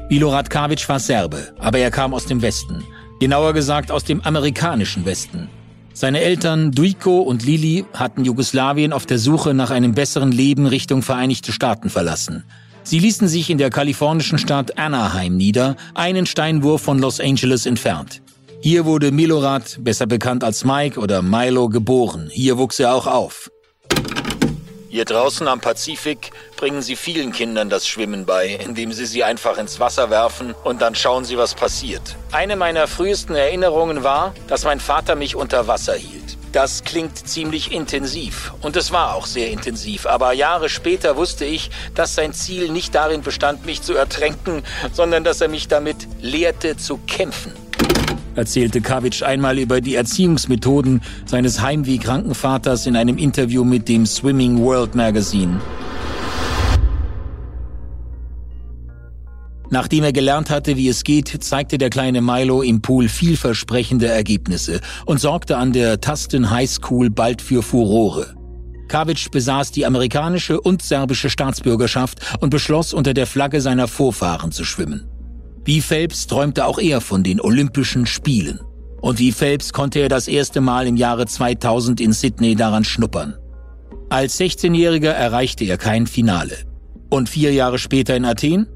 Milorad 0.09 0.49
Kavic 0.49 0.89
war 0.89 0.99
Serbe, 0.99 1.53
aber 1.59 1.77
er 1.77 1.91
kam 1.91 2.15
aus 2.15 2.25
dem 2.25 2.41
Westen. 2.41 2.83
Genauer 3.19 3.53
gesagt 3.53 3.91
aus 3.91 4.03
dem 4.03 4.21
amerikanischen 4.21 5.05
Westen. 5.05 5.49
Seine 5.93 6.21
Eltern 6.21 6.71
Duiko 6.71 7.21
und 7.21 7.45
Lili 7.45 7.85
hatten 7.93 8.25
Jugoslawien 8.25 8.91
auf 8.91 9.05
der 9.05 9.19
Suche 9.19 9.53
nach 9.53 9.69
einem 9.69 9.93
besseren 9.93 10.31
Leben 10.31 10.65
Richtung 10.65 11.03
Vereinigte 11.03 11.51
Staaten 11.51 11.91
verlassen. 11.91 12.43
Sie 12.85 12.99
ließen 12.99 13.27
sich 13.27 13.49
in 13.49 13.57
der 13.57 13.71
kalifornischen 13.71 14.37
Stadt 14.37 14.77
Anaheim 14.77 15.35
nieder, 15.35 15.75
einen 15.95 16.27
Steinwurf 16.27 16.83
von 16.83 16.99
Los 16.99 17.19
Angeles 17.19 17.65
entfernt. 17.65 18.21
Hier 18.61 18.85
wurde 18.85 19.11
Milorad, 19.11 19.77
besser 19.79 20.05
bekannt 20.05 20.43
als 20.43 20.63
Mike 20.63 20.99
oder 20.99 21.23
Milo, 21.23 21.67
geboren. 21.67 22.29
Hier 22.31 22.59
wuchs 22.59 22.79
er 22.79 22.93
auch 22.93 23.07
auf. 23.07 23.49
Hier 24.87 25.03
draußen 25.03 25.47
am 25.47 25.61
Pazifik 25.61 26.29
bringen 26.57 26.83
sie 26.83 26.95
vielen 26.95 27.31
Kindern 27.31 27.71
das 27.71 27.87
Schwimmen 27.87 28.27
bei, 28.27 28.59
indem 28.63 28.93
sie 28.93 29.07
sie 29.07 29.23
einfach 29.23 29.57
ins 29.57 29.79
Wasser 29.79 30.11
werfen 30.11 30.53
und 30.63 30.83
dann 30.83 30.93
schauen 30.93 31.25
sie, 31.25 31.37
was 31.37 31.55
passiert. 31.55 32.15
Eine 32.31 32.55
meiner 32.55 32.87
frühesten 32.87 33.35
Erinnerungen 33.35 34.03
war, 34.03 34.35
dass 34.47 34.63
mein 34.63 34.79
Vater 34.79 35.15
mich 35.15 35.35
unter 35.35 35.67
Wasser 35.67 35.95
hielt. 35.95 36.34
Das 36.55 36.85
klingt 36.85 37.17
ziemlich 37.17 37.73
intensiv. 37.73 38.53
Und 38.61 38.77
es 38.77 38.93
war 38.93 39.13
auch 39.13 39.25
sehr 39.25 39.51
intensiv, 39.51 40.05
aber 40.05 40.31
Jahre 40.31 40.69
später 40.69 41.17
wusste 41.17 41.43
ich, 41.43 41.69
dass 41.95 42.15
sein 42.15 42.31
Ziel 42.31 42.71
nicht 42.71 42.95
darin 42.95 43.23
bestand, 43.23 43.65
mich 43.65 43.81
zu 43.81 43.93
ertränken, 43.93 44.63
sondern 44.93 45.25
dass 45.25 45.41
er 45.41 45.49
mich 45.49 45.67
damit 45.67 46.07
lehrte 46.21 46.77
zu 46.77 46.97
kämpfen. 47.07 47.51
Erzählte 48.35 48.79
Kavic 48.79 49.21
einmal 49.21 49.59
über 49.59 49.81
die 49.81 49.95
Erziehungsmethoden 49.95 51.01
seines 51.25 51.59
Heimweh-Krankenvaters 51.59 52.85
in 52.85 52.95
einem 52.95 53.17
Interview 53.17 53.65
mit 53.65 53.89
dem 53.89 54.05
Swimming 54.05 54.57
World 54.61 54.95
Magazine. 54.95 55.59
Nachdem 59.69 60.03
er 60.03 60.13
gelernt 60.13 60.49
hatte, 60.49 60.77
wie 60.77 60.89
es 60.89 61.03
geht, 61.03 61.43
zeigte 61.43 61.77
der 61.77 61.89
kleine 61.89 62.21
Milo 62.21 62.61
im 62.61 62.81
Pool 62.81 63.09
vielversprechende 63.09 64.07
Ergebnisse 64.07 64.79
und 65.05 65.19
sorgte 65.19 65.57
an 65.57 65.73
der 65.73 65.99
Tustin 65.99 66.49
High 66.49 66.69
School 66.69 67.09
bald 67.09 67.41
für 67.41 67.63
Furore. 67.63 68.35
Kavic 68.87 69.31
besaß 69.31 69.71
die 69.71 69.85
amerikanische 69.85 70.61
und 70.61 70.81
serbische 70.81 71.29
Staatsbürgerschaft 71.29 72.19
und 72.39 72.51
beschloss, 72.51 72.93
unter 72.93 73.13
der 73.13 73.25
Flagge 73.25 73.61
seiner 73.61 73.87
Vorfahren 73.87 74.51
zu 74.51 74.63
schwimmen. 74.63 75.07
Wie 75.63 75.81
Phelps 75.81 76.27
träumte 76.27 76.65
auch 76.65 76.77
er 76.77 77.01
von 77.01 77.23
den 77.23 77.41
Olympischen 77.41 78.05
Spielen. 78.05 78.59
Und 79.01 79.19
wie 79.19 79.31
Phelps 79.31 79.73
konnte 79.73 79.99
er 79.99 80.09
das 80.09 80.27
erste 80.27 80.61
Mal 80.61 80.87
im 80.87 80.95
Jahre 80.95 81.25
2000 81.25 81.99
in 81.99 82.13
Sydney 82.13 82.55
daran 82.55 82.83
schnuppern. 82.83 83.35
Als 84.09 84.39
16-Jähriger 84.39 85.09
erreichte 85.09 85.65
er 85.65 85.77
kein 85.77 86.05
Finale. 86.05 86.55
Und 87.09 87.29
vier 87.29 87.53
Jahre 87.53 87.79
später 87.79 88.15
in 88.15 88.25
Athen? 88.25 88.67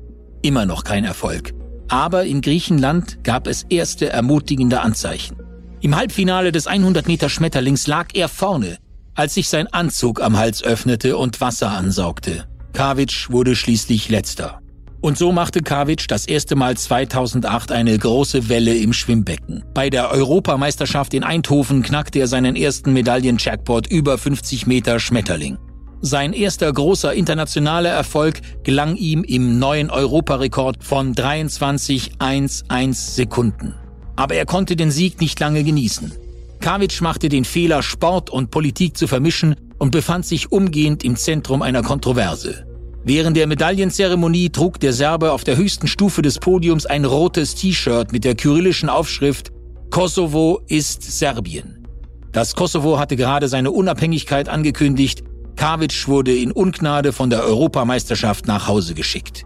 Immer 0.42 0.66
noch 0.66 0.84
kein 0.84 1.04
Erfolg. 1.04 1.54
Aber 1.90 2.26
in 2.26 2.42
Griechenland 2.42 3.24
gab 3.24 3.48
es 3.48 3.64
erste 3.64 4.10
ermutigende 4.10 4.82
Anzeichen. 4.82 5.38
Im 5.82 5.96
Halbfinale 5.96 6.52
des 6.52 6.68
100 6.68 7.08
Meter 7.08 7.30
Schmetterlings 7.30 7.88
lag 7.88 8.08
er 8.14 8.30
vorne, 8.30 8.78
als 9.16 9.34
sich 9.34 9.50
sein 9.50 9.68
Anzug 9.68 10.22
am 10.22 10.38
Hals 10.38 10.64
öffnete 10.64 11.18
und 11.18 11.42
Wasser 11.42 11.72
ansaugte. 11.72 12.46
Kavic 12.74 13.28
wurde 13.30 13.56
schließlich 13.56 14.10
letzter. 14.10 14.62
Und 15.02 15.18
so 15.18 15.32
machte 15.32 15.62
Kavic 15.62 16.08
das 16.10 16.26
erste 16.26 16.56
Mal 16.56 16.76
2008 16.76 17.72
eine 17.72 17.98
große 17.98 18.50
Welle 18.50 18.76
im 18.76 18.92
Schwimmbecken. 18.92 19.64
Bei 19.74 19.90
der 19.90 20.12
Europameisterschaft 20.12 21.14
in 21.14 21.24
Eindhoven 21.24 21.84
knackte 21.84 22.20
er 22.20 22.28
seinen 22.28 22.56
ersten 22.56 22.92
Medaillen-Jackpot 22.94 23.88
über 23.88 24.18
50 24.18 24.68
Meter 24.68 25.00
Schmetterling. 25.00 25.58
Sein 26.02 26.34
erster 26.34 26.72
großer 26.72 27.14
internationaler 27.14 27.90
Erfolg 27.90 28.40
gelang 28.64 28.96
ihm 28.96 29.24
im 29.24 29.60
neuen 29.60 29.90
Europarekord 29.90 30.84
von 30.84 31.14
23,11 31.14 32.94
Sekunden. 32.94 33.76
Aber 34.16 34.36
er 34.36 34.46
konnte 34.46 34.76
den 34.76 34.92
Sieg 34.92 35.20
nicht 35.20 35.40
lange 35.40 35.64
genießen. 35.64 36.14
Kavic 36.62 37.02
machte 37.02 37.30
den 37.30 37.46
Fehler, 37.46 37.82
Sport 37.84 38.30
und 38.30 38.52
Politik 38.52 38.98
zu 38.98 39.08
vermischen 39.08 39.56
und 39.78 39.92
befand 39.92 40.26
sich 40.26 40.52
umgehend 40.52 41.04
im 41.04 41.16
Zentrum 41.16 41.62
einer 41.62 41.84
Kontroverse. 41.84 42.66
Während 43.04 43.38
der 43.38 43.48
Medaillenzeremonie 43.48 44.50
trug 44.50 44.80
der 44.80 44.94
Serbe 44.94 45.32
auf 45.32 45.44
der 45.44 45.56
höchsten 45.56 45.88
Stufe 45.88 46.22
des 46.22 46.38
Podiums 46.40 46.86
ein 46.86 47.06
rotes 47.06 47.56
T-Shirt 47.56 48.12
mit 48.12 48.26
der 48.26 48.36
kyrillischen 48.36 48.90
Aufschrift 48.90 49.52
Kosovo 49.90 50.62
ist 50.68 51.02
Serbien. 51.02 51.88
Das 52.32 52.56
Kosovo 52.56 53.00
hatte 53.00 53.16
gerade 53.16 53.48
seine 53.48 53.72
Unabhängigkeit 53.72 54.50
angekündigt. 54.50 55.24
Kavic 55.60 56.08
wurde 56.08 56.34
in 56.34 56.54
Ungnade 56.54 57.12
von 57.12 57.30
der 57.30 57.44
Europameisterschaft 57.44 58.48
nach 58.48 58.70
Hause 58.70 58.94
geschickt. 58.94 59.44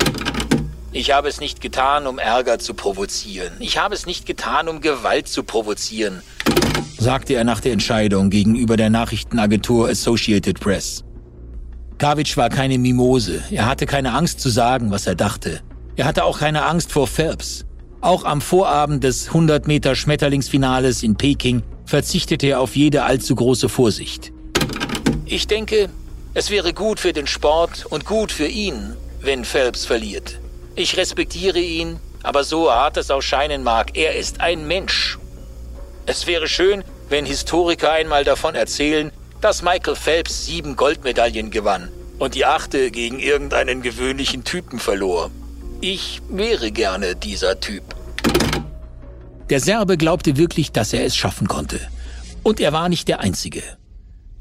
Ich 0.91 1.11
habe 1.11 1.27
es 1.27 1.39
nicht 1.39 1.59
getan, 1.59 2.05
um 2.05 2.19
Ärger 2.19 2.59
zu 2.59 2.75
provozieren. 2.75 3.51
Ich 3.57 3.79
habe 3.79 3.95
es 3.95 4.05
nicht 4.05 4.27
getan, 4.27 4.67
um 4.67 4.79
Gewalt 4.79 5.27
zu 5.27 5.41
provozieren, 5.41 6.21
sagte 6.99 7.33
er 7.33 7.43
nach 7.43 7.61
der 7.61 7.73
Entscheidung 7.73 8.29
gegenüber 8.29 8.77
der 8.77 8.91
Nachrichtenagentur 8.91 9.89
Associated 9.89 10.59
Press. 10.59 11.03
Kavic 11.97 12.37
war 12.37 12.49
keine 12.49 12.77
Mimose. 12.77 13.41
Er 13.49 13.65
hatte 13.65 13.87
keine 13.87 14.13
Angst 14.13 14.39
zu 14.39 14.49
sagen, 14.49 14.91
was 14.91 15.07
er 15.07 15.15
dachte. 15.15 15.61
Er 15.95 16.05
hatte 16.05 16.25
auch 16.25 16.37
keine 16.37 16.63
Angst 16.65 16.91
vor 16.91 17.07
Phelps. 17.07 17.65
Auch 18.01 18.23
am 18.23 18.39
Vorabend 18.39 19.03
des 19.03 19.29
100 19.29 19.65
Meter 19.65 19.95
Schmetterlingsfinales 19.95 21.01
in 21.01 21.15
Peking 21.15 21.63
verzichtete 21.85 22.45
er 22.45 22.59
auf 22.59 22.75
jede 22.75 23.01
allzu 23.01 23.33
große 23.33 23.67
Vorsicht. 23.67 24.31
Ich 25.25 25.47
denke, 25.47 25.89
es 26.33 26.49
wäre 26.49 26.73
gut 26.73 26.99
für 26.99 27.13
den 27.13 27.27
Sport 27.27 27.85
und 27.85 28.05
gut 28.05 28.31
für 28.31 28.47
ihn, 28.47 28.95
wenn 29.21 29.45
Phelps 29.45 29.85
verliert. 29.85 30.39
Ich 30.75 30.97
respektiere 30.97 31.59
ihn, 31.59 31.99
aber 32.23 32.43
so 32.43 32.71
hart 32.71 32.97
es 32.97 33.11
auch 33.11 33.21
scheinen 33.21 33.63
mag, 33.63 33.95
er 33.95 34.15
ist 34.15 34.41
ein 34.41 34.67
Mensch. 34.67 35.19
Es 36.05 36.27
wäre 36.27 36.47
schön, 36.47 36.83
wenn 37.09 37.25
Historiker 37.25 37.91
einmal 37.91 38.23
davon 38.23 38.55
erzählen, 38.55 39.11
dass 39.41 39.61
Michael 39.61 39.95
Phelps 39.95 40.45
sieben 40.45 40.75
Goldmedaillen 40.75 41.51
gewann. 41.51 41.89
und 42.19 42.35
die 42.35 42.45
achte 42.45 42.91
gegen 42.91 43.19
irgendeinen 43.19 43.81
gewöhnlichen 43.81 44.43
Typen 44.43 44.79
verlor. 44.79 45.29
Ich 45.81 46.21
wäre 46.29 46.71
gerne 46.71 47.15
dieser 47.15 47.59
Typ. 47.59 47.83
Der 49.49 49.59
Serbe 49.59 49.97
glaubte 49.97 50.37
wirklich, 50.37 50.71
dass 50.71 50.93
er 50.93 51.03
es 51.05 51.15
schaffen 51.15 51.47
konnte. 51.47 51.81
Und 52.41 52.59
er 52.59 52.71
war 52.71 52.87
nicht 52.87 53.07
der 53.07 53.19
Einzige. 53.19 53.61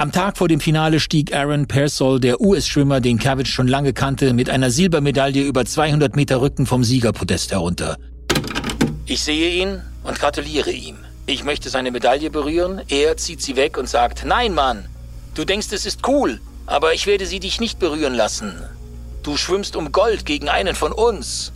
Am 0.02 0.10
Tag 0.10 0.36
vor 0.36 0.48
dem 0.48 0.58
Finale 0.58 0.98
stieg 0.98 1.32
Aaron 1.32 1.68
Persol, 1.68 2.18
der 2.18 2.40
US-Schwimmer, 2.40 3.00
den 3.00 3.20
Kavic 3.20 3.46
schon 3.46 3.68
lange 3.68 3.92
kannte, 3.92 4.32
mit 4.32 4.50
einer 4.50 4.68
Silbermedaille 4.68 5.44
über 5.44 5.64
200 5.64 6.16
Meter 6.16 6.40
Rücken 6.40 6.66
vom 6.66 6.82
Siegerpodest 6.82 7.52
herunter. 7.52 7.96
Ich 9.06 9.22
sehe 9.22 9.62
ihn 9.62 9.80
und 10.02 10.18
gratuliere 10.18 10.72
ihm. 10.72 10.96
Ich 11.26 11.44
möchte 11.44 11.68
seine 11.68 11.92
Medaille 11.92 12.30
berühren, 12.30 12.80
er 12.88 13.16
zieht 13.16 13.42
sie 13.42 13.54
weg 13.54 13.78
und 13.78 13.88
sagt, 13.88 14.24
nein, 14.26 14.54
Mann, 14.54 14.86
du 15.36 15.44
denkst, 15.44 15.68
es 15.70 15.86
ist 15.86 16.00
cool, 16.08 16.40
aber 16.66 16.94
ich 16.94 17.06
werde 17.06 17.24
sie 17.24 17.38
dich 17.38 17.60
nicht 17.60 17.78
berühren 17.78 18.14
lassen. 18.14 18.54
Du 19.22 19.36
schwimmst 19.36 19.76
um 19.76 19.92
Gold 19.92 20.26
gegen 20.26 20.48
einen 20.48 20.74
von 20.74 20.90
uns. 20.90 21.52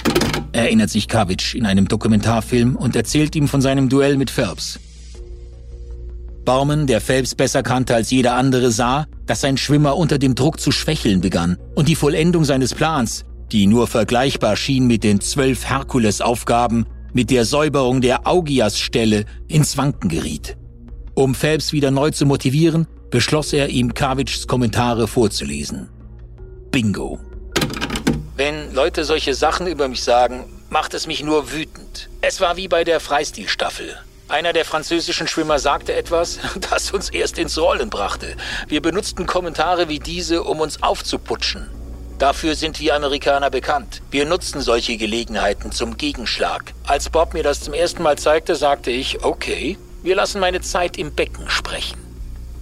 Erinnert 0.53 0.91
sich 0.91 1.09
Kavic 1.09 1.55
in 1.55 1.67
einem 1.67 1.89
Dokumentarfilm 1.89 2.77
und 2.77 2.95
erzählt 2.95 3.35
ihm 3.35 3.49
von 3.49 3.61
seinem 3.61 3.89
Duell 3.89 4.17
mit 4.17 4.31
Phelps. 4.31 4.79
Baumann, 6.47 6.87
der 6.87 7.03
Phelps 7.03 7.35
besser 7.35 7.63
kannte 7.63 7.95
als 7.95 8.11
jeder 8.11 8.37
andere, 8.37 8.71
sah, 8.71 9.07
dass 9.27 9.43
sein 9.43 9.59
Schwimmer 9.59 9.97
unter 9.99 10.17
dem 10.17 10.35
Druck 10.35 10.59
zu 10.59 10.73
schwächeln 10.73 11.21
begann 11.21 11.59
und 11.75 11.89
die 11.89 11.97
Vollendung 11.97 12.45
seines 12.45 12.73
Plans, 12.73 13.25
die 13.53 13.67
nur 13.67 13.87
vergleichbar 13.87 14.57
schien 14.57 14.87
mit 14.87 15.05
den 15.05 15.21
zwölf 15.21 15.67
Herkulesaufgaben, 15.67 16.87
mit 17.13 17.31
der 17.31 17.45
Säuberung 17.45 18.01
der 18.01 18.27
Augiasstelle 18.27 19.27
ins 19.49 19.77
Wanken 19.77 20.09
geriet. 20.09 20.57
Um 21.15 21.35
Phelps 21.35 21.73
wieder 21.73 21.91
neu 21.91 22.11
zu 22.11 22.25
motivieren, 22.25 22.87
beschloss 23.11 23.53
er 23.53 23.69
ihm 23.69 23.93
Kavics 23.93 24.47
Kommentare 24.47 25.09
vorzulesen. 25.09 25.89
Bingo. 26.71 27.19
Wenn 28.37 28.73
Leute 28.75 29.05
solche 29.05 29.35
Sachen 29.35 29.67
über 29.67 29.89
mich 29.89 30.03
sagen, 30.03 30.45
macht 30.71 30.95
es 30.95 31.07
mich 31.07 31.25
nur 31.25 31.53
wütend. 31.53 32.09
Es 32.21 32.41
war 32.41 32.57
wie 32.57 32.69
bei 32.69 32.85
der 32.85 33.01
Freistilstaffel. 33.01 33.97
Einer 34.29 34.53
der 34.53 34.65
französischen 34.65 35.29
Schwimmer 35.29 35.61
sagte 35.61 35.95
etwas, 35.95 36.41
das 36.71 36.91
uns 36.91 37.11
erst 37.11 37.39
ins 37.39 37.57
Rollen 37.59 37.91
brachte. 37.91 38.37
Wir 38.67 38.83
benutzten 38.83 39.27
Kommentare 39.27 39.89
wie 39.89 40.01
diese, 40.01 40.43
um 40.43 40.61
uns 40.61 40.83
aufzuputschen. 40.83 41.69
Dafür 42.19 42.55
sind 42.57 42.81
wir 42.81 42.97
Amerikaner 42.97 43.51
bekannt. 43.51 44.03
Wir 44.11 44.25
nutzen 44.25 44.61
solche 44.63 44.97
Gelegenheiten 44.97 45.71
zum 45.71 45.97
Gegenschlag. 45.97 46.73
Als 46.87 47.11
Bob 47.11 47.35
mir 47.35 47.43
das 47.43 47.61
zum 47.61 47.75
ersten 47.75 48.03
Mal 48.03 48.19
zeigte, 48.19 48.57
sagte 48.57 48.91
ich, 48.91 49.23
okay, 49.23 49.79
wir 50.03 50.17
lassen 50.17 50.41
meine 50.41 50.61
Zeit 50.61 50.97
im 50.97 51.13
Becken 51.13 51.49
sprechen. 51.49 51.99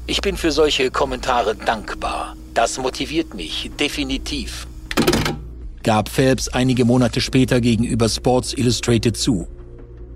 Ich 0.07 0.21
bin 0.21 0.37
für 0.37 0.51
solche 0.51 0.91
Kommentare 0.91 1.55
dankbar. 1.55 2.37
Das 2.53 2.79
motiviert 2.79 3.35
mich 3.35 3.71
definitiv. 3.81 4.67
Gab 5.83 6.09
Phelps 6.09 6.49
einige 6.49 6.85
Monate 6.85 7.21
später 7.21 7.61
gegenüber 7.61 8.09
Sports 8.09 8.53
Illustrated 8.53 9.17
zu. 9.17 9.49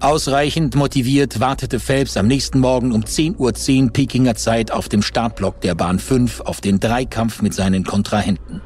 Ausreichend 0.01 0.77
motiviert 0.77 1.41
wartete 1.41 1.81
Phelps 1.81 2.17
am 2.17 2.29
nächsten 2.29 2.61
Morgen 2.61 2.93
um 2.93 3.03
10.10 3.03 3.37
Uhr 3.87 3.93
Pekinger 3.93 4.37
Zeit 4.37 4.71
auf 4.71 4.89
dem 4.89 5.03
Startblock 5.03 5.61
der 5.61 5.75
Bahn 5.75 5.99
5 5.99 6.43
auf 6.43 6.61
den 6.61 6.79
Dreikampf 6.79 7.43
mit 7.43 7.53
seinen 7.53 7.83
Kontrahenten. 7.83 8.61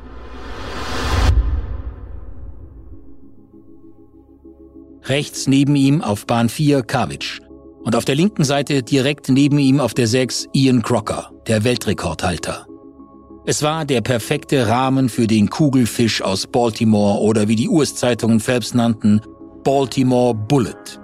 Rechts 5.05 5.47
neben 5.47 5.75
ihm 5.75 6.03
auf 6.03 6.27
Bahn 6.27 6.51
4 6.51 6.83
Kavic 6.83 7.41
und 7.83 7.97
auf 7.97 8.05
der 8.05 8.15
linken 8.15 8.45
Seite 8.45 8.83
direkt 8.83 9.31
neben 9.31 9.59
ihm 9.59 9.81
auf 9.81 9.95
der 9.95 10.09
6 10.09 10.49
Ian 10.53 10.83
Crocker, 10.83 11.31
der 11.47 11.65
Weltrekordhalter. 11.65 12.67
Es 13.47 13.63
war 13.63 13.87
der 13.87 14.03
perfekte 14.03 14.69
Rahmen 14.69 15.09
für 15.09 15.27
den 15.27 15.49
Kugelfisch 15.49 16.21
aus 16.21 16.47
Baltimore 16.47 17.21
oder 17.21 17.49
wie 17.49 17.57
die 17.57 17.71
US-Zeitungen 17.71 18.39
Phelps 18.39 18.75
nannten, 18.75 19.23
Baltimore 19.65 20.35
Bullet. 20.35 21.02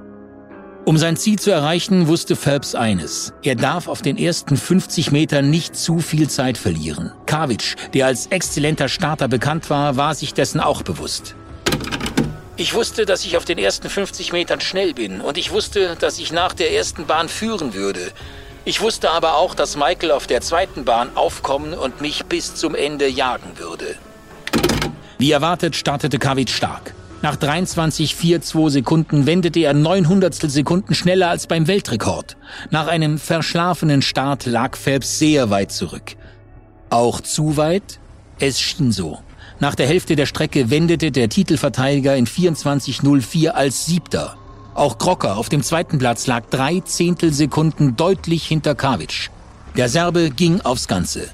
Um 0.89 0.97
sein 0.97 1.19
Ziel 1.19 1.39
zu 1.39 1.51
erreichen, 1.51 2.09
wusste 2.09 2.35
Phelps 2.35 2.75
eines. 2.75 3.35
Er 3.43 3.57
darf 3.57 3.89
auf 3.89 4.01
den 4.01 4.17
ersten 4.17 4.57
50 4.57 5.11
Metern 5.11 5.51
nicht 5.51 5.77
zu 5.77 5.99
viel 5.99 6.31
Zeit 6.31 6.57
verlieren. 6.57 7.13
Kavic, 7.27 7.77
der 7.93 8.07
als 8.07 8.29
exzellenter 8.29 8.89
Starter 8.89 9.29
bekannt 9.29 9.69
war, 9.69 9.99
war 9.99 10.15
sich 10.15 10.33
dessen 10.33 10.61
auch 10.61 10.81
bewusst. 10.81 11.35
Ich 12.57 12.73
wusste, 12.73 13.05
dass 13.05 13.27
ich 13.27 13.37
auf 13.37 13.45
den 13.45 13.59
ersten 13.59 13.91
50 13.91 14.33
Metern 14.33 14.63
schnell 14.63 14.95
bin 14.95 15.21
und 15.21 15.37
ich 15.37 15.53
wusste, 15.53 15.95
dass 16.01 16.19
ich 16.19 16.33
nach 16.33 16.55
der 16.55 16.73
ersten 16.73 17.05
Bahn 17.05 17.29
führen 17.29 17.75
würde. 17.75 18.11
Ich 18.65 18.81
wusste 18.81 19.11
aber 19.11 19.37
auch, 19.37 19.55
dass 19.55 19.77
Michael 19.77 20.11
auf 20.11 20.27
der 20.27 20.41
zweiten 20.41 20.87
Bahn 20.87 21.11
aufkommen 21.17 21.75
und 21.75 22.01
mich 22.01 22.25
bis 22.25 22.55
zum 22.55 22.75
Ende 22.75 23.09
jagen 23.09 23.59
würde. 23.59 23.97
Wie 25.19 25.33
erwartet 25.33 25.77
startete 25.77 26.19
Kavic 26.19 26.49
stark. 26.49 26.95
Nach 27.21 27.37
23,42 27.37 28.71
Sekunden 28.71 29.27
wendete 29.27 29.61
er 29.61 29.75
900 29.75 30.35
Sekunden 30.35 30.95
schneller 30.95 31.31
als 31.31 31.49
beim 31.49 31.67
Weltrekord. 31.67 32.37
Nach 32.71 32.87
einem 32.87 33.19
verschlafenen 33.19 34.03
Start 34.03 34.47
lag 34.47 34.77
Phelps 34.77 35.19
sehr 35.19 35.51
weit 35.51 35.73
zurück. 35.73 36.15
Auch 36.91 37.21
zu 37.21 37.57
weit? 37.57 37.99
Es 38.39 38.61
schien 38.61 38.93
so. 38.93 39.19
Nach 39.59 39.75
der 39.75 39.89
Hälfte 39.89 40.15
der 40.15 40.27
Strecke 40.27 40.71
wendete 40.71 41.11
der 41.11 41.29
Titelverteidiger 41.29 42.17
in 42.17 42.27
24.04 42.27 43.49
als 43.49 43.87
Siebter. 43.87 44.37
Auch 44.75 44.99
Crocker 44.99 45.37
auf 45.37 45.49
dem 45.49 45.65
zweiten 45.65 45.99
Platz 45.99 46.29
lag 46.29 46.45
drei 46.51 46.79
Zehntelsekunden 46.79 47.97
deutlich 47.97 48.47
hinter 48.47 48.77
Kavic. 48.77 49.31
Der 49.77 49.89
Serbe 49.89 50.31
ging 50.31 50.61
aufs 50.61 50.87
Ganze. 50.87 51.29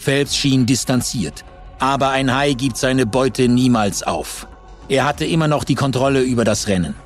Phelps 0.00 0.36
schien 0.36 0.66
distanziert. 0.66 1.44
Aber 1.78 2.08
ein 2.10 2.34
Hai 2.34 2.54
gibt 2.54 2.76
seine 2.76 3.06
Beute 3.06 3.46
niemals 3.46 4.02
auf. 4.02 4.48
Er 4.90 5.04
hatte 5.04 5.24
immer 5.24 5.46
noch 5.46 5.62
die 5.62 5.76
Kontrolle 5.76 6.20
über 6.20 6.44
das 6.44 6.66
Rennen. 6.66 6.96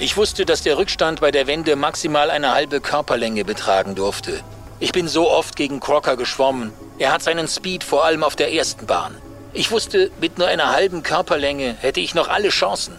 Ich 0.00 0.16
wusste, 0.16 0.44
dass 0.44 0.64
der 0.64 0.78
Rückstand 0.78 1.20
bei 1.20 1.30
der 1.30 1.46
Wende 1.46 1.76
maximal 1.76 2.28
eine 2.28 2.52
halbe 2.52 2.80
Körperlänge 2.80 3.44
betragen 3.44 3.94
durfte. 3.94 4.40
Ich 4.80 4.90
bin 4.90 5.06
so 5.06 5.30
oft 5.30 5.54
gegen 5.54 5.78
Crocker 5.78 6.16
geschwommen. 6.16 6.72
Er 6.98 7.12
hat 7.12 7.22
seinen 7.22 7.46
Speed 7.46 7.84
vor 7.84 8.04
allem 8.04 8.24
auf 8.24 8.34
der 8.34 8.52
ersten 8.52 8.86
Bahn. 8.86 9.14
Ich 9.52 9.70
wusste, 9.70 10.10
mit 10.20 10.38
nur 10.38 10.48
einer 10.48 10.72
halben 10.72 11.04
Körperlänge 11.04 11.76
hätte 11.78 12.00
ich 12.00 12.16
noch 12.16 12.26
alle 12.26 12.48
Chancen. 12.48 12.94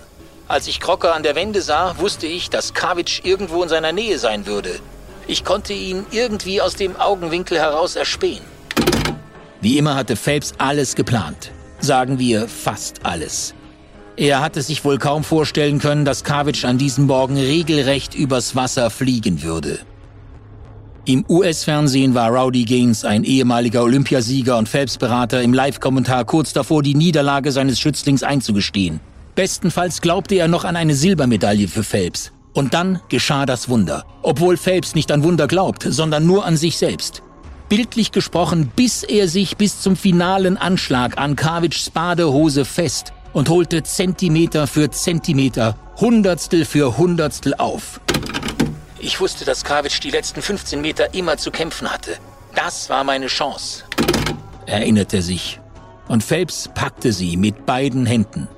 Als 0.47 0.67
ich 0.67 0.79
Crocker 0.79 1.13
an 1.13 1.23
der 1.23 1.35
Wende 1.35 1.61
sah, 1.61 1.97
wusste 1.97 2.27
ich, 2.27 2.49
dass 2.49 2.73
Kavic 2.73 3.25
irgendwo 3.25 3.63
in 3.63 3.69
seiner 3.69 3.91
Nähe 3.91 4.17
sein 4.17 4.45
würde. 4.45 4.79
Ich 5.27 5.43
konnte 5.43 5.73
ihn 5.73 6.05
irgendwie 6.11 6.61
aus 6.61 6.77
dem 6.77 6.95
Augenwinkel 6.95 7.59
heraus 7.59 7.97
erspähen. 7.97 8.45
Wie 9.59 9.77
immer 9.77 9.95
hatte 9.95 10.15
Phelps 10.15 10.53
alles 10.57 10.95
geplant 10.95 11.51
sagen 11.83 12.19
wir 12.19 12.47
fast 12.47 13.05
alles. 13.05 13.53
Er 14.17 14.41
hatte 14.41 14.61
sich 14.61 14.83
wohl 14.85 14.97
kaum 14.97 15.23
vorstellen 15.23 15.79
können, 15.79 16.05
dass 16.05 16.23
Kavic 16.23 16.63
an 16.65 16.77
diesem 16.77 17.07
Morgen 17.07 17.37
regelrecht 17.37 18.13
übers 18.13 18.55
Wasser 18.55 18.89
fliegen 18.89 19.41
würde. 19.41 19.79
Im 21.05 21.25
US-Fernsehen 21.27 22.13
war 22.13 22.29
Rowdy 22.29 22.63
Gaines, 22.63 23.03
ein 23.05 23.23
ehemaliger 23.23 23.81
Olympiasieger 23.81 24.57
und 24.57 24.69
Phelps-Berater, 24.69 25.41
im 25.41 25.53
Live-Kommentar 25.53 26.25
kurz 26.25 26.53
davor, 26.53 26.83
die 26.83 26.93
Niederlage 26.93 27.51
seines 27.51 27.79
Schützlings 27.79 28.21
einzugestehen. 28.21 28.99
Bestenfalls 29.33 30.01
glaubte 30.01 30.35
er 30.35 30.47
noch 30.47 30.65
an 30.65 30.75
eine 30.75 30.93
Silbermedaille 30.93 31.67
für 31.67 31.83
Phelps. 31.83 32.31
Und 32.53 32.73
dann 32.75 32.99
geschah 33.09 33.45
das 33.45 33.69
Wunder. 33.69 34.05
Obwohl 34.21 34.57
Phelps 34.57 34.93
nicht 34.93 35.11
an 35.11 35.23
Wunder 35.23 35.47
glaubt, 35.47 35.87
sondern 35.89 36.27
nur 36.27 36.45
an 36.45 36.57
sich 36.57 36.77
selbst 36.77 37.23
bildlich 37.71 38.11
gesprochen, 38.11 38.69
biss 38.75 39.01
er 39.01 39.29
sich 39.29 39.55
bis 39.55 39.79
zum 39.79 39.95
finalen 39.95 40.57
Anschlag 40.57 41.17
an 41.17 41.37
Kavics 41.37 41.89
Badehose 41.89 42.65
fest 42.65 43.13
und 43.31 43.47
holte 43.47 43.81
Zentimeter 43.81 44.67
für 44.67 44.91
Zentimeter, 44.91 45.77
Hundertstel 45.95 46.65
für 46.65 46.97
Hundertstel 46.97 47.53
auf. 47.53 48.01
Ich 48.99 49.21
wusste, 49.21 49.45
dass 49.45 49.63
Kavic 49.63 50.01
die 50.01 50.09
letzten 50.09 50.41
15 50.41 50.81
Meter 50.81 51.13
immer 51.13 51.37
zu 51.37 51.49
kämpfen 51.49 51.89
hatte. 51.89 52.17
Das 52.55 52.89
war 52.89 53.05
meine 53.05 53.27
Chance. 53.27 53.85
Erinnerte 54.65 55.21
sich. 55.21 55.61
Und 56.09 56.25
Phelps 56.25 56.69
packte 56.75 57.13
sie 57.13 57.37
mit 57.37 57.65
beiden 57.65 58.05
Händen. 58.05 58.49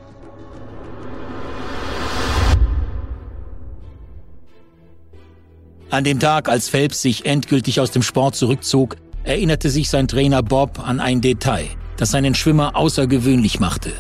An 5.91 6.04
dem 6.04 6.19
Tag, 6.19 6.49
als 6.49 6.69
Phelps 6.69 7.04
sich 7.04 7.28
endgültig 7.28 7.80
aus 7.80 7.91
dem 7.91 8.02
Sport 8.02 8.36
zurückzog, 8.36 8.95
erinnerte 9.23 9.69
sich 9.69 9.89
sein 9.89 10.07
Trainer 10.07 10.43
Bob 10.43 10.79
an 10.86 10.99
ein 10.99 11.21
Detail, 11.21 11.67
das 11.97 12.12
seinen 12.12 12.36
Schwimmer 12.36 12.75
außergewöhnlich 12.75 13.59
machte. 13.59 13.91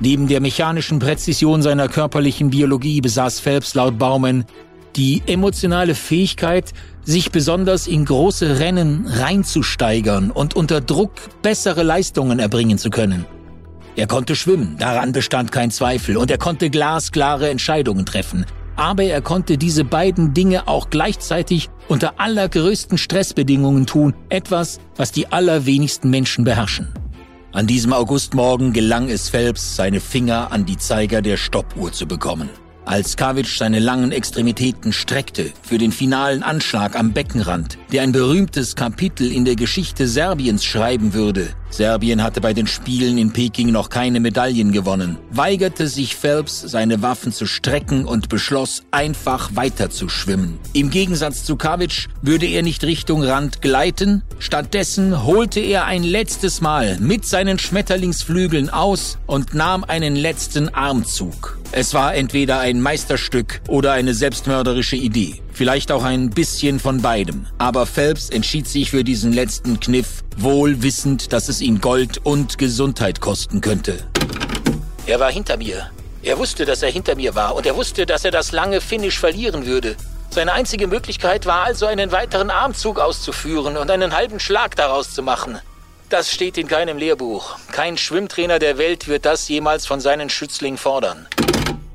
Neben 0.00 0.28
der 0.28 0.40
mechanischen 0.40 0.98
Präzision 1.00 1.62
seiner 1.62 1.88
körperlichen 1.88 2.50
Biologie 2.50 3.00
besaß 3.00 3.40
Phelps 3.40 3.74
laut 3.74 3.98
Baumann 3.98 4.44
die 4.96 5.22
emotionale 5.26 5.94
Fähigkeit, 5.94 6.72
sich 7.04 7.30
besonders 7.30 7.86
in 7.86 8.04
große 8.04 8.58
Rennen 8.58 9.06
reinzusteigern 9.06 10.30
und 10.30 10.56
unter 10.56 10.80
Druck 10.80 11.12
bessere 11.42 11.82
Leistungen 11.82 12.38
erbringen 12.38 12.78
zu 12.78 12.90
können. 12.90 13.24
Er 13.96 14.06
konnte 14.06 14.36
schwimmen, 14.36 14.76
daran 14.78 15.12
bestand 15.12 15.52
kein 15.52 15.70
Zweifel, 15.70 16.16
und 16.16 16.30
er 16.30 16.38
konnte 16.38 16.70
glasklare 16.70 17.48
Entscheidungen 17.48 18.06
treffen, 18.06 18.46
aber 18.76 19.04
er 19.04 19.22
konnte 19.22 19.58
diese 19.58 19.84
beiden 19.84 20.34
Dinge 20.34 20.68
auch 20.68 20.90
gleichzeitig 20.90 21.68
unter 21.88 22.20
allergrößten 22.20 22.98
Stressbedingungen 22.98 23.86
tun, 23.86 24.14
etwas, 24.28 24.78
was 24.96 25.10
die 25.10 25.32
allerwenigsten 25.32 26.10
Menschen 26.10 26.44
beherrschen. 26.44 26.92
An 27.52 27.66
diesem 27.66 27.92
Augustmorgen 27.92 28.72
gelang 28.72 29.08
es 29.08 29.30
Phelps, 29.30 29.74
seine 29.74 30.00
Finger 30.00 30.52
an 30.52 30.66
die 30.66 30.76
Zeiger 30.76 31.22
der 31.22 31.36
Stoppuhr 31.38 31.92
zu 31.92 32.06
bekommen. 32.06 32.50
Als 32.88 33.18
Kavic 33.18 33.48
seine 33.48 33.80
langen 33.80 34.12
Extremitäten 34.12 34.94
streckte 34.94 35.52
für 35.60 35.76
den 35.76 35.92
finalen 35.92 36.42
Anschlag 36.42 36.98
am 36.98 37.12
Beckenrand, 37.12 37.76
der 37.92 38.00
ein 38.00 38.12
berühmtes 38.12 38.76
Kapitel 38.76 39.30
in 39.30 39.44
der 39.44 39.56
Geschichte 39.56 40.08
Serbiens 40.08 40.64
schreiben 40.64 41.12
würde, 41.12 41.50
Serbien 41.70 42.22
hatte 42.22 42.40
bei 42.40 42.54
den 42.54 42.66
Spielen 42.66 43.18
in 43.18 43.32
Peking 43.32 43.70
noch 43.72 43.90
keine 43.90 44.20
Medaillen 44.20 44.72
gewonnen, 44.72 45.18
weigerte 45.30 45.86
sich 45.86 46.16
Phelps, 46.16 46.62
seine 46.62 47.02
Waffen 47.02 47.30
zu 47.30 47.44
strecken 47.44 48.06
und 48.06 48.30
beschloss, 48.30 48.82
einfach 48.90 49.54
weiter 49.54 49.90
zu 49.90 50.08
schwimmen. 50.08 50.58
Im 50.72 50.88
Gegensatz 50.88 51.44
zu 51.44 51.56
Kavic 51.56 52.08
würde 52.22 52.46
er 52.46 52.62
nicht 52.62 52.84
Richtung 52.84 53.22
Rand 53.22 53.60
gleiten, 53.60 54.22
stattdessen 54.38 55.24
holte 55.24 55.60
er 55.60 55.84
ein 55.84 56.04
letztes 56.04 56.62
Mal 56.62 56.98
mit 57.00 57.26
seinen 57.26 57.58
Schmetterlingsflügeln 57.58 58.70
aus 58.70 59.18
und 59.26 59.52
nahm 59.52 59.84
einen 59.84 60.16
letzten 60.16 60.70
Armzug. 60.70 61.57
Es 61.70 61.92
war 61.92 62.14
entweder 62.14 62.60
ein 62.60 62.80
Meisterstück 62.80 63.60
oder 63.68 63.92
eine 63.92 64.14
selbstmörderische 64.14 64.96
Idee. 64.96 65.42
Vielleicht 65.52 65.92
auch 65.92 66.02
ein 66.02 66.30
bisschen 66.30 66.80
von 66.80 67.02
beidem. 67.02 67.46
Aber 67.58 67.84
Phelps 67.84 68.30
entschied 68.30 68.66
sich 68.66 68.90
für 68.90 69.04
diesen 69.04 69.34
letzten 69.34 69.78
Kniff, 69.78 70.24
wohl 70.38 70.82
wissend, 70.82 71.32
dass 71.34 71.50
es 71.50 71.60
ihn 71.60 71.82
Gold 71.82 72.24
und 72.24 72.56
Gesundheit 72.56 73.20
kosten 73.20 73.60
könnte. 73.60 73.98
Er 75.06 75.20
war 75.20 75.30
hinter 75.30 75.58
mir. 75.58 75.90
Er 76.22 76.38
wusste, 76.38 76.64
dass 76.64 76.82
er 76.82 76.90
hinter 76.90 77.16
mir 77.16 77.34
war 77.34 77.54
und 77.54 77.66
er 77.66 77.76
wusste, 77.76 78.06
dass 78.06 78.24
er 78.24 78.30
das 78.30 78.52
lange 78.52 78.80
Finish 78.80 79.18
verlieren 79.18 79.66
würde. 79.66 79.94
Seine 80.30 80.52
einzige 80.52 80.86
Möglichkeit 80.86 81.44
war 81.44 81.64
also, 81.64 81.84
einen 81.84 82.12
weiteren 82.12 82.50
Armzug 82.50 82.98
auszuführen 82.98 83.76
und 83.76 83.90
einen 83.90 84.16
halben 84.16 84.40
Schlag 84.40 84.74
daraus 84.74 85.12
zu 85.12 85.22
machen. 85.22 85.58
Das 86.10 86.32
steht 86.32 86.56
in 86.56 86.68
keinem 86.68 86.98
Lehrbuch. 86.98 87.58
Kein 87.70 87.96
Schwimmtrainer 87.96 88.58
der 88.58 88.78
Welt 88.78 89.08
wird 89.08 89.26
das 89.26 89.48
jemals 89.48 89.86
von 89.86 90.00
seinen 90.00 90.30
Schützlingen 90.30 90.78
fordern 90.78 91.26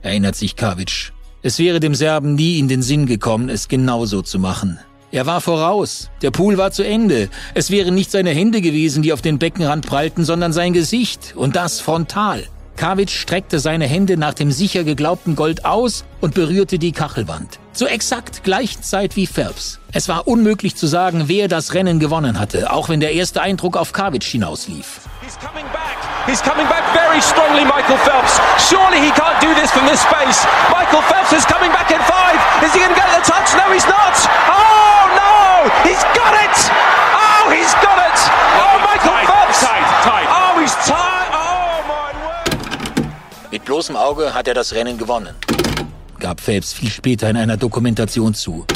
erinnert 0.04 0.36
sich 0.36 0.56
Kavic. 0.56 1.12
Es 1.42 1.60
wäre 1.60 1.80
dem 1.80 1.96
Serben 1.96 2.36
nie 2.36 2.60
in 2.60 2.68
den 2.68 2.82
Sinn 2.82 3.06
gekommen, 3.06 3.50
es 3.50 3.68
genauso 3.68 4.22
zu 4.22 4.38
machen. 4.38 4.80
Er 5.12 5.26
war 5.26 5.42
voraus. 5.42 6.10
Der 6.22 6.32
Pool 6.32 6.58
war 6.58 6.72
zu 6.72 6.84
Ende. 6.84 7.30
Es 7.54 7.70
wären 7.70 7.94
nicht 7.94 8.12
seine 8.12 8.32
Hände 8.32 8.62
gewesen, 8.62 9.04
die 9.04 9.14
auf 9.14 9.22
den 9.22 9.40
Beckenrand 9.40 9.86
prallten, 9.86 10.26
sondern 10.26 10.54
sein 10.54 10.74
Gesicht. 10.74 11.34
Und 11.36 11.56
das 11.56 11.80
frontal. 11.82 12.48
Kavic 12.76 13.12
streckte 13.12 13.60
seine 13.60 13.86
Hände 13.86 14.18
nach 14.18 14.34
dem 14.34 14.52
sicher 14.52 14.84
geglaubten 14.84 15.36
Gold 15.36 15.66
aus 15.66 16.06
und 16.22 16.34
berührte 16.34 16.80
die 16.80 16.92
Kachelwand. 16.92 17.60
Zur 17.72 17.92
exakt 17.92 18.44
gleichen 18.44 18.84
Zeit 18.84 19.16
wie 19.16 19.28
Phelps. 19.28 19.80
Es 19.92 20.10
war 20.10 20.28
unmöglich 20.28 20.76
zu 20.76 20.88
sagen, 20.88 21.24
wer 21.28 21.48
das 21.48 21.74
Rennen 21.74 22.00
gewonnen 22.00 22.40
hatte, 22.40 22.72
auch 22.72 22.90
wenn 22.90 23.00
der 23.00 23.14
erste 23.14 23.42
Eindruck 23.42 23.78
auf 23.78 23.94
Kavic 23.94 24.24
hinauslief. 24.24 25.02
He's 25.22 25.38
coming 25.40 25.66
back. 25.72 25.98
He's 26.26 26.42
coming 26.42 26.68
back 26.68 26.84
very 26.94 27.22
strongly, 27.22 27.64
Michael 27.64 27.98
Phelps. 27.98 28.40
Surely 28.70 29.00
he 29.00 29.12
can't 29.12 29.40
do 29.42 29.54
this 29.60 29.72
from 29.72 29.86
this 29.88 30.02
space. 30.02 30.46
Michael 30.72 31.02
Phelps 31.04 31.32
is 31.32 31.46
coming 31.46 31.72
back 31.72 31.92
in 31.92 32.00
five. 32.04 32.40
Is 32.64 32.74
he 32.74 32.80
going 32.80 32.94
to 32.94 33.00
get 33.00 33.10
the 33.12 33.24
touch? 33.24 33.54
No, 33.56 33.72
he's 33.72 33.86
not. 33.88 34.16
Oh, 34.50 35.04
no! 35.14 35.70
He's 35.88 36.04
got 36.16 36.34
it! 36.42 36.58
Oh, 37.14 37.52
he's 37.52 37.74
got 37.84 38.00
it! 38.02 38.18
Oh, 38.60 38.76
Michael 38.88 39.18
Phelps! 39.28 39.62
Tight, 39.62 39.88
tight. 40.04 40.28
Oh, 40.30 40.60
he's 40.60 40.76
tight! 40.88 41.13
Bloßem 43.74 43.96
Auge 43.96 44.36
hat 44.36 44.48
er 44.48 44.54
das 44.54 44.76
Rennen 44.76 45.00
gewonnen, 45.00 45.34
gab 46.20 46.40
Phelps 46.40 46.74
viel 46.74 46.92
später 46.92 47.28
in 47.28 47.36
einer 47.36 47.58
Dokumentation 47.58 48.36
zu. 48.36 48.68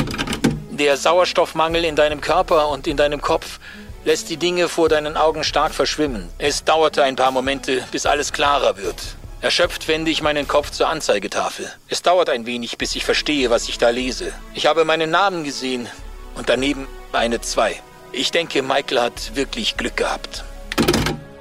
Der 0.72 0.98
Sauerstoffmangel 0.98 1.86
in 1.86 1.96
deinem 1.96 2.20
Körper 2.20 2.70
und 2.70 2.88
in 2.88 2.98
deinem 2.98 3.22
Kopf 3.22 3.60
lässt 4.06 4.28
die 4.32 4.38
Dinge 4.38 4.68
vor 4.68 4.90
deinen 4.90 5.16
Augen 5.16 5.44
stark 5.44 5.76
verschwimmen. 5.76 6.30
Es 6.40 6.64
dauerte 6.64 7.04
ein 7.04 7.16
paar 7.16 7.30
Momente, 7.30 7.84
bis 7.92 8.08
alles 8.08 8.34
klarer 8.34 8.76
wird. 8.78 8.96
Erschöpft 9.40 9.88
wende 9.88 10.10
ich 10.10 10.24
meinen 10.24 10.48
Kopf 10.48 10.72
zur 10.72 10.90
Anzeigetafel. 10.90 11.72
Es 11.88 12.02
dauert 12.02 12.30
ein 12.30 12.48
wenig, 12.48 12.80
bis 12.80 12.96
ich 12.96 13.06
verstehe, 13.06 13.52
was 13.52 13.70
ich 13.70 13.78
da 13.78 13.92
lese. 13.92 14.32
Ich 14.56 14.66
habe 14.66 14.84
meinen 14.84 15.12
Namen 15.12 15.44
gesehen 15.44 15.88
und 16.34 16.50
daneben 16.50 16.88
eine 17.14 17.40
2. 17.40 17.80
Ich 18.14 18.32
denke, 18.32 18.64
Michael 18.64 19.00
hat 19.00 19.36
wirklich 19.36 19.78
Glück 19.78 19.96
gehabt. 19.96 20.44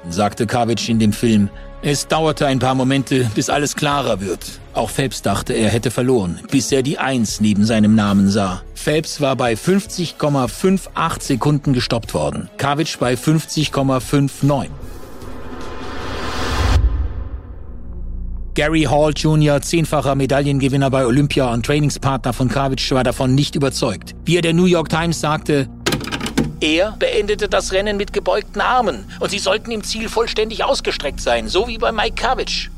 Sagte 0.07 0.45
Kavic 0.45 0.87
in 0.89 0.99
dem 0.99 1.11
Film. 1.11 1.49
Es 1.83 2.07
dauerte 2.07 2.47
ein 2.47 2.57
paar 2.57 2.73
Momente, 2.73 3.29
bis 3.35 3.51
alles 3.51 3.75
klarer 3.75 4.19
wird. 4.19 4.59
Auch 4.73 4.89
Phelps 4.89 5.21
dachte, 5.21 5.53
er 5.53 5.69
hätte 5.69 5.91
verloren, 5.91 6.39
bis 6.49 6.71
er 6.71 6.81
die 6.81 6.97
Eins 6.97 7.39
neben 7.39 7.65
seinem 7.65 7.93
Namen 7.93 8.31
sah. 8.31 8.63
Phelps 8.73 9.21
war 9.21 9.35
bei 9.35 9.53
50,58 9.53 11.21
Sekunden 11.21 11.73
gestoppt 11.73 12.15
worden, 12.15 12.49
Kavic 12.57 12.97
bei 12.99 13.13
50,59. 13.13 14.69
Gary 18.55 18.87
Hall 18.89 19.13
Jr., 19.15 19.61
zehnfacher 19.61 20.15
Medaillengewinner 20.15 20.89
bei 20.89 21.05
Olympia 21.05 21.53
und 21.53 21.63
Trainingspartner 21.63 22.33
von 22.33 22.49
Kavic, 22.49 22.89
war 22.89 23.03
davon 23.03 23.35
nicht 23.35 23.55
überzeugt. 23.55 24.15
Wie 24.25 24.35
er 24.35 24.41
der 24.41 24.55
New 24.55 24.65
York 24.65 24.89
Times 24.89 25.21
sagte, 25.21 25.69
er 26.59 26.95
beendete 26.97 27.47
das 27.47 27.71
Rennen 27.71 27.97
mit 27.97 28.13
gebeugten 28.13 28.61
Armen 28.61 29.11
und 29.19 29.29
sie 29.29 29.39
sollten 29.39 29.71
im 29.71 29.83
Ziel 29.83 30.09
vollständig 30.09 30.63
ausgestreckt 30.63 31.21
sein, 31.21 31.47
so 31.47 31.67
wie 31.67 31.77
bei 31.77 31.91
Mike 31.91 32.15
Kavic. 32.15 32.71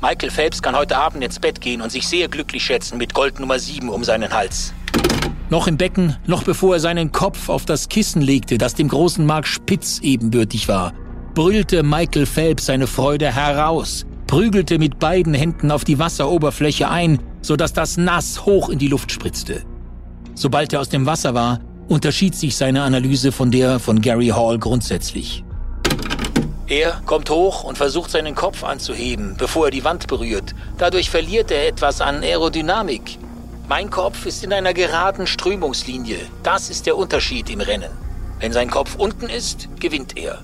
Michael 0.00 0.30
Phelps 0.30 0.62
kann 0.62 0.76
heute 0.76 0.96
Abend 0.96 1.24
ins 1.24 1.40
Bett 1.40 1.60
gehen 1.60 1.80
und 1.80 1.90
sich 1.90 2.06
sehr 2.06 2.28
glücklich 2.28 2.64
schätzen 2.64 2.98
mit 2.98 3.14
Gold 3.14 3.40
Nummer 3.40 3.58
7 3.58 3.88
um 3.88 4.04
seinen 4.04 4.32
Hals. 4.32 4.72
Noch 5.48 5.66
im 5.66 5.76
Becken, 5.76 6.16
noch 6.26 6.42
bevor 6.42 6.74
er 6.74 6.80
seinen 6.80 7.12
Kopf 7.12 7.48
auf 7.48 7.64
das 7.64 7.88
Kissen 7.88 8.20
legte, 8.20 8.58
das 8.58 8.74
dem 8.74 8.88
großen 8.88 9.24
Mark 9.24 9.46
Spitz 9.46 10.00
ebenbürtig 10.02 10.68
war, 10.68 10.92
brüllte 11.34 11.82
Michael 11.82 12.26
Phelps 12.26 12.66
seine 12.66 12.86
Freude 12.86 13.32
heraus, 13.32 14.06
prügelte 14.26 14.78
mit 14.78 14.98
beiden 14.98 15.34
Händen 15.34 15.70
auf 15.70 15.84
die 15.84 15.98
Wasseroberfläche 15.98 16.88
ein, 16.90 17.20
sodass 17.42 17.72
das 17.72 17.96
Nass 17.96 18.44
hoch 18.44 18.68
in 18.68 18.78
die 18.78 18.88
Luft 18.88 19.12
spritzte. 19.12 19.62
Sobald 20.34 20.72
er 20.72 20.80
aus 20.80 20.88
dem 20.88 21.06
Wasser 21.06 21.32
war, 21.32 21.60
unterschied 21.88 22.34
sich 22.34 22.56
seine 22.56 22.82
Analyse 22.82 23.32
von 23.32 23.50
der 23.50 23.78
von 23.78 24.00
Gary 24.00 24.28
Hall 24.28 24.58
grundsätzlich. 24.58 25.44
Er 26.68 27.00
kommt 27.06 27.30
hoch 27.30 27.62
und 27.62 27.78
versucht 27.78 28.10
seinen 28.10 28.34
Kopf 28.34 28.64
anzuheben, 28.64 29.36
bevor 29.38 29.66
er 29.66 29.70
die 29.70 29.84
Wand 29.84 30.08
berührt. 30.08 30.54
Dadurch 30.78 31.10
verliert 31.10 31.52
er 31.52 31.68
etwas 31.68 32.00
an 32.00 32.22
Aerodynamik. 32.22 33.18
Mein 33.68 33.90
Kopf 33.90 34.26
ist 34.26 34.42
in 34.42 34.52
einer 34.52 34.74
geraden 34.74 35.26
Strömungslinie. 35.26 36.18
Das 36.42 36.68
ist 36.70 36.86
der 36.86 36.96
Unterschied 36.96 37.50
im 37.50 37.60
Rennen. 37.60 37.90
Wenn 38.40 38.52
sein 38.52 38.68
Kopf 38.68 38.96
unten 38.96 39.28
ist, 39.28 39.68
gewinnt 39.78 40.16
er. 40.16 40.40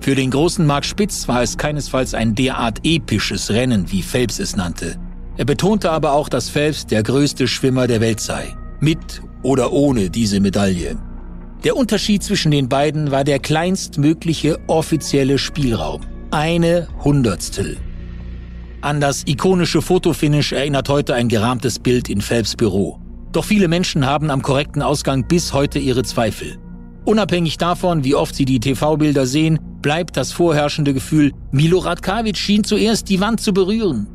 Für 0.00 0.14
den 0.14 0.30
großen 0.30 0.66
Mark 0.66 0.84
Spitz 0.84 1.28
war 1.28 1.42
es 1.42 1.58
keinesfalls 1.58 2.14
ein 2.14 2.34
derart 2.34 2.80
episches 2.84 3.50
Rennen, 3.50 3.90
wie 3.90 4.02
Phelps 4.02 4.38
es 4.38 4.56
nannte. 4.56 4.96
Er 5.36 5.44
betonte 5.44 5.90
aber 5.90 6.12
auch, 6.12 6.28
dass 6.28 6.50
Phelps 6.50 6.86
der 6.86 7.02
größte 7.02 7.48
Schwimmer 7.48 7.86
der 7.86 8.00
Welt 8.00 8.20
sei. 8.20 8.56
Mit 8.80 9.22
oder 9.42 9.72
ohne 9.72 10.10
diese 10.10 10.40
Medaille. 10.40 10.96
Der 11.64 11.76
Unterschied 11.76 12.22
zwischen 12.22 12.50
den 12.50 12.68
beiden 12.68 13.10
war 13.10 13.24
der 13.24 13.38
kleinstmögliche 13.38 14.58
offizielle 14.66 15.38
Spielraum. 15.38 16.00
Eine 16.30 16.88
Hundertstel. 17.04 17.76
An 18.80 19.00
das 19.00 19.24
ikonische 19.26 19.82
Fotofinish 19.82 20.52
erinnert 20.52 20.88
heute 20.88 21.14
ein 21.14 21.28
gerahmtes 21.28 21.78
Bild 21.78 22.08
in 22.08 22.22
Phelps 22.22 22.56
Büro. 22.56 22.98
Doch 23.32 23.44
viele 23.44 23.68
Menschen 23.68 24.06
haben 24.06 24.30
am 24.30 24.40
korrekten 24.40 24.80
Ausgang 24.80 25.28
bis 25.28 25.52
heute 25.52 25.78
ihre 25.78 26.02
Zweifel. 26.02 26.56
Unabhängig 27.04 27.58
davon, 27.58 28.04
wie 28.04 28.14
oft 28.14 28.34
sie 28.34 28.44
die 28.44 28.60
TV-Bilder 28.60 29.26
sehen, 29.26 29.58
bleibt 29.82 30.16
das 30.16 30.32
vorherrschende 30.32 30.94
Gefühl, 30.94 31.32
Milorad 31.50 32.02
Kavic 32.02 32.36
schien 32.36 32.64
zuerst 32.64 33.08
die 33.08 33.20
Wand 33.20 33.40
zu 33.40 33.52
berühren. 33.52 34.06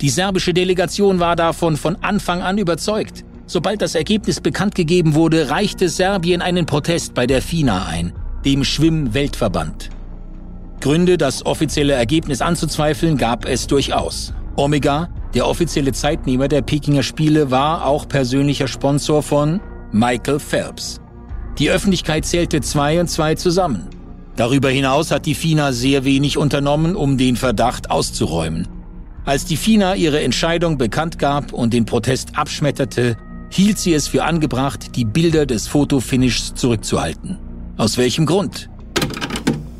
Die 0.00 0.10
serbische 0.10 0.52
Delegation 0.52 1.20
war 1.20 1.36
davon 1.36 1.76
von 1.76 1.96
Anfang 1.96 2.42
an 2.42 2.58
überzeugt. 2.58 3.24
Sobald 3.46 3.82
das 3.82 3.94
Ergebnis 3.94 4.40
bekannt 4.40 4.74
gegeben 4.74 5.14
wurde, 5.14 5.50
reichte 5.50 5.88
Serbien 5.88 6.42
einen 6.42 6.66
Protest 6.66 7.14
bei 7.14 7.26
der 7.26 7.42
FINA 7.42 7.86
ein, 7.86 8.12
dem 8.44 8.64
Schwimm-Weltverband. 8.64 9.90
Gründe, 10.80 11.18
das 11.18 11.44
offizielle 11.46 11.92
Ergebnis 11.92 12.40
anzuzweifeln, 12.40 13.16
gab 13.16 13.44
es 13.44 13.66
durchaus. 13.66 14.32
Omega, 14.56 15.08
der 15.34 15.46
offizielle 15.46 15.92
Zeitnehmer 15.92 16.48
der 16.48 16.62
Pekinger 16.62 17.02
Spiele, 17.02 17.50
war 17.50 17.86
auch 17.86 18.08
persönlicher 18.08 18.68
Sponsor 18.68 19.22
von 19.22 19.60
Michael 19.92 20.40
Phelps. 20.40 21.00
Die 21.58 21.70
Öffentlichkeit 21.70 22.24
zählte 22.24 22.60
zwei 22.60 23.00
und 23.00 23.08
zwei 23.08 23.34
zusammen. 23.34 23.88
Darüber 24.36 24.70
hinaus 24.70 25.10
hat 25.10 25.26
die 25.26 25.34
FINA 25.34 25.72
sehr 25.72 26.04
wenig 26.04 26.38
unternommen, 26.38 26.96
um 26.96 27.18
den 27.18 27.36
Verdacht 27.36 27.90
auszuräumen. 27.90 28.66
Als 29.24 29.44
die 29.44 29.56
FINA 29.56 29.94
ihre 29.94 30.20
Entscheidung 30.22 30.78
bekannt 30.78 31.18
gab 31.18 31.52
und 31.52 31.74
den 31.74 31.84
Protest 31.84 32.36
abschmetterte, 32.36 33.16
hielt 33.52 33.78
sie 33.78 33.92
es 33.92 34.08
für 34.08 34.24
angebracht, 34.24 34.96
die 34.96 35.04
Bilder 35.04 35.44
des 35.44 35.68
Fotofinishs 35.68 36.54
zurückzuhalten. 36.54 37.38
Aus 37.76 37.98
welchem 37.98 38.24
Grund? 38.24 38.70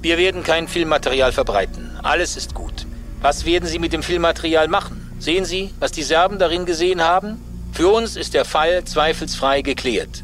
Wir 0.02 0.18
werden 0.18 0.42
kein 0.42 0.68
Filmmaterial 0.68 1.32
verbreiten. 1.32 1.90
Alles 2.02 2.36
ist 2.36 2.54
gut. 2.54 2.86
Was 3.22 3.46
werden 3.46 3.66
Sie 3.68 3.78
mit 3.78 3.92
dem 3.92 4.02
Filmmaterial 4.02 4.68
machen? 4.68 5.00
Sehen 5.18 5.44
Sie, 5.44 5.70
was 5.78 5.92
die 5.92 6.02
Serben 6.02 6.38
darin 6.38 6.66
gesehen 6.66 7.00
haben? 7.00 7.36
Für 7.72 7.88
uns 7.88 8.16
ist 8.16 8.34
der 8.34 8.44
Fall 8.44 8.84
zweifelsfrei 8.84 9.62
geklärt. 9.62 10.22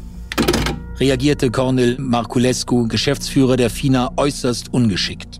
Reagierte 0.97 1.49
Cornel 1.49 1.95
Marculescu, 1.97 2.87
Geschäftsführer 2.87 3.55
der 3.55 3.69
FINA, 3.69 4.11
äußerst 4.17 4.73
ungeschickt. 4.73 5.39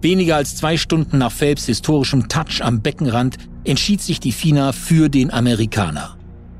Weniger 0.00 0.36
als 0.36 0.56
zwei 0.56 0.76
Stunden 0.76 1.18
nach 1.18 1.32
Phelps 1.32 1.66
historischem 1.66 2.28
Touch 2.28 2.62
am 2.62 2.80
Beckenrand 2.80 3.36
entschied 3.64 4.00
sich 4.00 4.18
die 4.18 4.32
FINA 4.32 4.72
für 4.72 5.08
den 5.08 5.30
Amerikaner. 5.32 6.15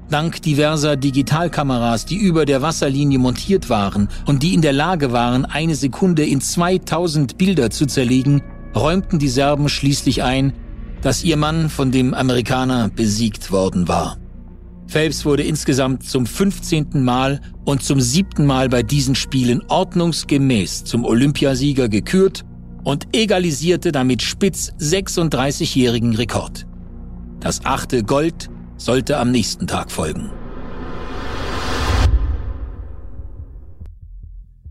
Dank 0.09 0.41
diverser 0.41 0.97
Digitalkameras, 0.97 2.07
die 2.07 2.17
über 2.17 2.45
der 2.45 2.63
Wasserlinie 2.63 3.19
montiert 3.19 3.69
waren 3.69 4.09
und 4.27 4.45
die 4.45 4.55
in 4.55 4.63
der 4.63 4.73
Lage 4.73 5.11
waren, 5.11 5.45
eine 5.45 5.75
Sekunde 5.75 6.25
in 6.25 6.41
2000 6.41 7.37
Bilder 7.37 7.71
zu 7.71 7.87
zerlegen, 7.87 8.43
räumten 8.77 9.19
die 9.19 9.29
Serben 9.29 9.69
schließlich 9.69 10.23
ein, 10.23 10.53
dass 11.03 11.25
ihr 11.25 11.37
Mann 11.37 11.69
von 11.69 11.91
dem 11.91 12.15
Amerikaner 12.15 12.89
besiegt 12.89 13.51
worden 13.51 13.89
war. 13.89 14.17
Phelps 14.87 15.25
wurde 15.25 15.43
insgesamt 15.43 16.05
zum 16.05 16.25
15. 16.25 17.03
Mal 17.03 17.41
und 17.65 17.83
zum 17.83 18.01
siebten 18.01 18.47
Mal 18.47 18.69
bei 18.69 18.85
diesen 18.85 19.17
Spielen 19.17 19.63
ordnungsgemäß 19.67 20.85
zum 20.85 21.05
Olympiasieger 21.05 21.89
gekürt 21.89 22.45
und 22.85 23.09
egalisierte 23.13 23.91
damit 23.91 24.23
Spitz 24.23 24.73
36-jährigen 24.79 26.15
Rekord. 26.15 26.67
Das 27.41 27.65
achte 27.65 28.05
Gold 28.05 28.49
sollte 28.77 29.19
am 29.19 29.31
nächsten 29.31 29.67
Tag 29.67 29.91
folgen. 29.91 30.31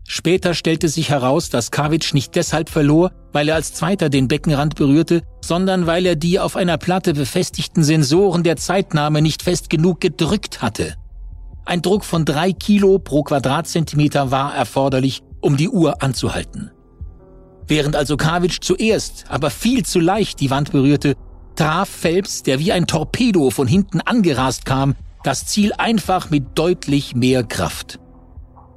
Später 0.08 0.54
stellte 0.54 0.88
sich 0.88 1.10
heraus, 1.10 1.50
dass 1.50 1.70
Kavic 1.70 2.14
nicht 2.14 2.36
deshalb 2.36 2.70
verlor, 2.70 3.10
weil 3.32 3.48
er 3.48 3.56
als 3.56 3.74
Zweiter 3.74 4.08
den 4.08 4.28
Beckenrand 4.28 4.76
berührte, 4.76 5.22
sondern 5.44 5.86
weil 5.86 6.06
er 6.06 6.16
die 6.16 6.38
auf 6.38 6.56
einer 6.56 6.78
Platte 6.78 7.12
befestigten 7.12 7.82
Sensoren 7.82 8.42
der 8.42 8.56
Zeitnahme 8.56 9.20
nicht 9.20 9.42
fest 9.42 9.68
genug 9.68 10.00
gedrückt 10.00 10.62
hatte. 10.62 10.94
Ein 11.64 11.82
Druck 11.82 12.04
von 12.04 12.24
drei 12.24 12.52
Kilo 12.52 13.00
pro 13.00 13.24
Quadratzentimeter 13.24 14.30
war 14.30 14.54
erforderlich, 14.54 15.22
um 15.40 15.56
die 15.56 15.68
Uhr 15.68 16.00
anzuhalten. 16.02 16.70
Während 17.66 17.96
also 17.96 18.16
Kavic 18.16 18.62
zuerst, 18.62 19.24
aber 19.28 19.50
viel 19.50 19.84
zu 19.84 19.98
leicht 19.98 20.38
die 20.40 20.50
Wand 20.50 20.70
berührte, 20.70 21.14
traf 21.56 21.88
Phelps, 21.88 22.42
der 22.42 22.58
wie 22.58 22.72
ein 22.72 22.86
Torpedo 22.86 23.50
von 23.50 23.66
hinten 23.66 24.00
angerast 24.00 24.64
kam, 24.64 24.94
das 25.24 25.46
Ziel 25.46 25.72
einfach 25.76 26.30
mit 26.30 26.56
deutlich 26.56 27.16
mehr 27.16 27.42
Kraft. 27.42 27.98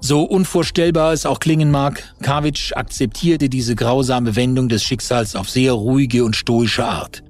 So 0.02 0.24
unvorstellbar 0.24 1.14
es 1.14 1.26
auch 1.26 1.40
klingen 1.40 1.72
mag, 1.72 2.16
Kavic 2.22 2.72
akzeptierte 2.76 3.50
diese 3.50 3.76
grausame 3.76 4.36
Wendung 4.36 4.70
des 4.70 4.84
Schicksals 4.84 5.36
auf 5.36 5.50
sehr 5.50 5.74
ruhige 5.74 6.24
und 6.24 6.38
stoische 6.38 6.86
Art. 6.86 7.22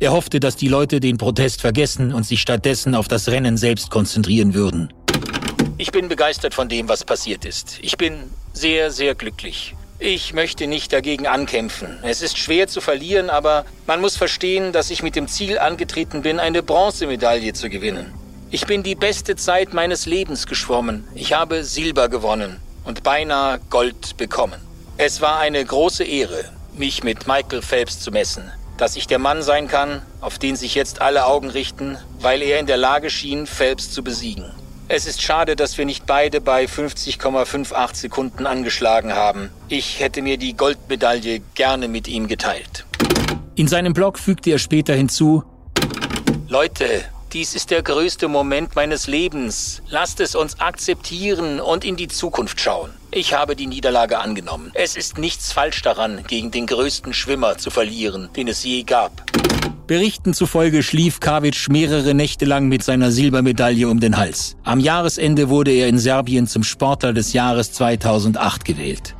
Er 0.00 0.12
hoffte, 0.12 0.40
dass 0.40 0.56
die 0.56 0.68
Leute 0.68 1.00
den 1.00 1.18
Protest 1.18 1.60
vergessen 1.60 2.12
und 2.12 2.26
sich 2.26 2.40
stattdessen 2.40 2.94
auf 2.94 3.08
das 3.08 3.28
Rennen 3.28 3.56
selbst 3.56 3.90
konzentrieren 3.90 4.54
würden. 4.54 4.92
Ich 5.76 5.92
bin 5.92 6.08
begeistert 6.08 6.54
von 6.54 6.68
dem, 6.68 6.88
was 6.88 7.04
passiert 7.04 7.44
ist. 7.44 7.78
Ich 7.82 7.96
bin 7.96 8.14
sehr, 8.52 8.90
sehr 8.90 9.14
glücklich. 9.14 9.74
Ich 10.00 10.34
möchte 10.34 10.66
nicht 10.66 10.92
dagegen 10.92 11.26
ankämpfen. 11.28 11.98
Es 12.02 12.20
ist 12.20 12.36
schwer 12.36 12.66
zu 12.66 12.80
verlieren, 12.80 13.30
aber 13.30 13.64
man 13.86 14.00
muss 14.00 14.16
verstehen, 14.16 14.72
dass 14.72 14.90
ich 14.90 15.02
mit 15.02 15.14
dem 15.14 15.28
Ziel 15.28 15.58
angetreten 15.58 16.22
bin, 16.22 16.40
eine 16.40 16.62
Bronzemedaille 16.62 17.52
zu 17.52 17.70
gewinnen. 17.70 18.12
Ich 18.50 18.66
bin 18.66 18.82
die 18.82 18.96
beste 18.96 19.36
Zeit 19.36 19.72
meines 19.72 20.06
Lebens 20.06 20.46
geschwommen. 20.46 21.06
Ich 21.14 21.32
habe 21.32 21.62
Silber 21.64 22.08
gewonnen 22.08 22.60
und 22.84 23.02
beinahe 23.04 23.60
Gold 23.70 24.16
bekommen. 24.16 24.60
Es 24.96 25.20
war 25.20 25.38
eine 25.38 25.64
große 25.64 26.04
Ehre, 26.04 26.44
mich 26.76 27.04
mit 27.04 27.26
Michael 27.28 27.62
Phelps 27.62 28.00
zu 28.00 28.10
messen. 28.10 28.50
Dass 28.76 28.96
ich 28.96 29.06
der 29.06 29.20
Mann 29.20 29.42
sein 29.42 29.68
kann, 29.68 30.02
auf 30.20 30.38
den 30.38 30.56
sich 30.56 30.74
jetzt 30.74 31.00
alle 31.00 31.26
Augen 31.26 31.50
richten, 31.50 31.98
weil 32.20 32.42
er 32.42 32.58
in 32.58 32.66
der 32.66 32.76
Lage 32.76 33.10
schien, 33.10 33.46
Phelps 33.46 33.92
zu 33.92 34.02
besiegen. 34.02 34.50
Es 34.86 35.06
ist 35.06 35.22
schade, 35.22 35.56
dass 35.56 35.78
wir 35.78 35.86
nicht 35.86 36.04
beide 36.04 36.42
bei 36.42 36.66
50,58 36.66 37.94
Sekunden 37.94 38.46
angeschlagen 38.46 39.14
haben. 39.14 39.48
Ich 39.68 39.98
hätte 39.98 40.20
mir 40.20 40.36
die 40.36 40.54
Goldmedaille 40.54 41.40
gerne 41.54 41.88
mit 41.88 42.06
ihm 42.06 42.28
geteilt. 42.28 42.84
In 43.54 43.66
seinem 43.66 43.94
Blog 43.94 44.18
fügte 44.18 44.50
er 44.50 44.58
später 44.58 44.94
hinzu, 44.94 45.42
Leute, 46.48 47.02
dies 47.32 47.54
ist 47.54 47.70
der 47.70 47.82
größte 47.82 48.28
Moment 48.28 48.76
meines 48.76 49.06
Lebens. 49.06 49.80
Lasst 49.88 50.20
es 50.20 50.34
uns 50.34 50.60
akzeptieren 50.60 51.60
und 51.60 51.84
in 51.84 51.96
die 51.96 52.08
Zukunft 52.08 52.60
schauen. 52.60 52.90
Ich 53.10 53.32
habe 53.32 53.56
die 53.56 53.66
Niederlage 53.66 54.18
angenommen. 54.18 54.70
Es 54.74 54.96
ist 54.96 55.16
nichts 55.16 55.50
falsch 55.50 55.80
daran, 55.80 56.24
gegen 56.26 56.50
den 56.50 56.66
größten 56.66 57.14
Schwimmer 57.14 57.56
zu 57.56 57.70
verlieren, 57.70 58.28
den 58.36 58.48
es 58.48 58.62
je 58.62 58.82
gab. 58.82 59.22
Berichten 59.86 60.32
zufolge 60.32 60.82
schlief 60.82 61.20
Kavic 61.20 61.68
mehrere 61.68 62.14
Nächte 62.14 62.46
lang 62.46 62.68
mit 62.68 62.82
seiner 62.82 63.10
Silbermedaille 63.12 63.88
um 63.88 64.00
den 64.00 64.16
Hals. 64.16 64.56
Am 64.62 64.80
Jahresende 64.80 65.50
wurde 65.50 65.72
er 65.72 65.88
in 65.88 65.98
Serbien 65.98 66.46
zum 66.46 66.62
Sportler 66.62 67.12
des 67.12 67.34
Jahres 67.34 67.72
2008 67.72 68.64
gewählt. 68.64 69.14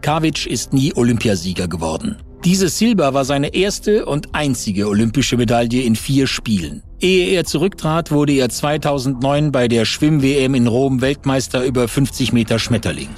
Kavic 0.00 0.46
ist 0.46 0.72
nie 0.72 0.94
Olympiasieger 0.94 1.68
geworden. 1.68 2.16
Dieses 2.44 2.78
Silber 2.78 3.14
war 3.14 3.24
seine 3.24 3.54
erste 3.54 4.06
und 4.06 4.34
einzige 4.34 4.88
olympische 4.88 5.36
Medaille 5.36 5.82
in 5.82 5.96
vier 5.96 6.26
Spielen. 6.26 6.82
Ehe 7.04 7.36
er 7.36 7.44
zurücktrat, 7.44 8.10
wurde 8.12 8.32
er 8.32 8.48
2009 8.48 9.52
bei 9.52 9.68
der 9.68 9.84
Schwimm-WM 9.84 10.54
in 10.54 10.66
Rom 10.66 11.02
Weltmeister 11.02 11.62
über 11.62 11.86
50 11.86 12.32
Meter 12.32 12.58
Schmetterling. 12.58 13.10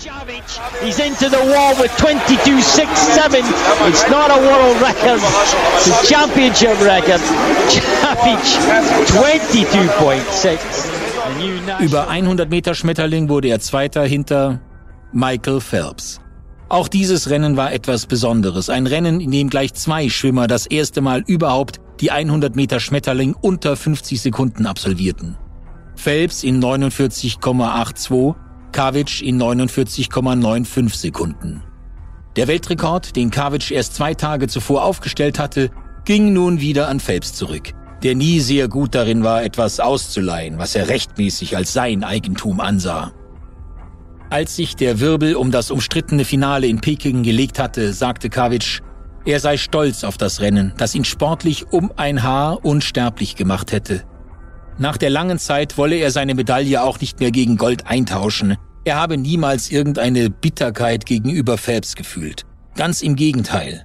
He's 0.82 0.98
into 0.98 1.26
the 1.26 1.36
wall 1.36 1.72
with 1.78 1.92
22.67. 1.92 3.44
It's 3.88 4.08
not 4.08 4.28
a 4.28 4.40
world 4.40 4.82
record. 4.82 5.20
It's 5.76 5.88
a 5.88 6.02
championship 6.04 6.76
record. 6.80 7.20
Javic 7.70 8.40
22.6. 9.06 10.58
Über 11.80 12.08
100 12.08 12.50
Meter 12.50 12.74
Schmetterling 12.74 13.28
wurde 13.28 13.46
er 13.46 13.60
Zweiter 13.60 14.02
hinter 14.02 14.60
Michael 15.12 15.60
Phelps. 15.60 16.20
Auch 16.68 16.88
dieses 16.88 17.30
Rennen 17.30 17.56
war 17.56 17.72
etwas 17.72 18.06
Besonderes. 18.06 18.68
Ein 18.68 18.88
Rennen, 18.88 19.20
in 19.20 19.30
dem 19.30 19.48
gleich 19.48 19.74
zwei 19.74 20.08
Schwimmer 20.08 20.48
das 20.48 20.66
erste 20.66 21.00
Mal 21.02 21.22
überhaupt 21.24 21.78
die 22.00 22.10
100 22.10 22.56
Meter 22.56 22.80
Schmetterling 22.80 23.34
unter 23.34 23.76
50 23.76 24.20
Sekunden 24.20 24.66
absolvierten. 24.66 25.36
Phelps 25.96 26.42
in 26.42 26.62
49,82, 26.62 28.34
Kavic 28.72 29.22
in 29.22 29.40
49,95 29.40 30.94
Sekunden. 30.94 31.62
Der 32.36 32.48
Weltrekord, 32.48 33.16
den 33.16 33.30
Kavic 33.30 33.70
erst 33.70 33.94
zwei 33.94 34.12
Tage 34.12 34.46
zuvor 34.46 34.84
aufgestellt 34.84 35.38
hatte, 35.38 35.70
ging 36.04 36.32
nun 36.32 36.60
wieder 36.60 36.88
an 36.88 37.00
Phelps 37.00 37.32
zurück, 37.32 37.72
der 38.02 38.14
nie 38.14 38.40
sehr 38.40 38.68
gut 38.68 38.94
darin 38.94 39.24
war, 39.24 39.42
etwas 39.42 39.80
auszuleihen, 39.80 40.58
was 40.58 40.74
er 40.74 40.88
rechtmäßig 40.88 41.56
als 41.56 41.72
sein 41.72 42.04
Eigentum 42.04 42.60
ansah. 42.60 43.12
Als 44.28 44.56
sich 44.56 44.76
der 44.76 45.00
Wirbel 45.00 45.36
um 45.36 45.50
das 45.50 45.70
umstrittene 45.70 46.24
Finale 46.24 46.66
in 46.66 46.80
Peking 46.80 47.22
gelegt 47.22 47.58
hatte, 47.58 47.92
sagte 47.92 48.28
Kavic, 48.28 48.82
er 49.26 49.40
sei 49.40 49.56
stolz 49.56 50.04
auf 50.04 50.16
das 50.16 50.40
Rennen, 50.40 50.72
das 50.78 50.94
ihn 50.94 51.04
sportlich 51.04 51.72
um 51.72 51.92
ein 51.96 52.22
Haar 52.22 52.64
unsterblich 52.64 53.34
gemacht 53.34 53.72
hätte. 53.72 54.04
Nach 54.78 54.96
der 54.96 55.10
langen 55.10 55.38
Zeit 55.38 55.76
wolle 55.76 55.96
er 55.96 56.10
seine 56.10 56.34
Medaille 56.34 56.82
auch 56.82 57.00
nicht 57.00 57.18
mehr 57.18 57.32
gegen 57.32 57.56
Gold 57.56 57.86
eintauschen. 57.86 58.56
Er 58.84 58.96
habe 58.96 59.16
niemals 59.16 59.70
irgendeine 59.70 60.30
Bitterkeit 60.30 61.06
gegenüber 61.06 61.58
Phelps 61.58 61.96
gefühlt. 61.96 62.44
Ganz 62.76 63.02
im 63.02 63.16
Gegenteil. 63.16 63.84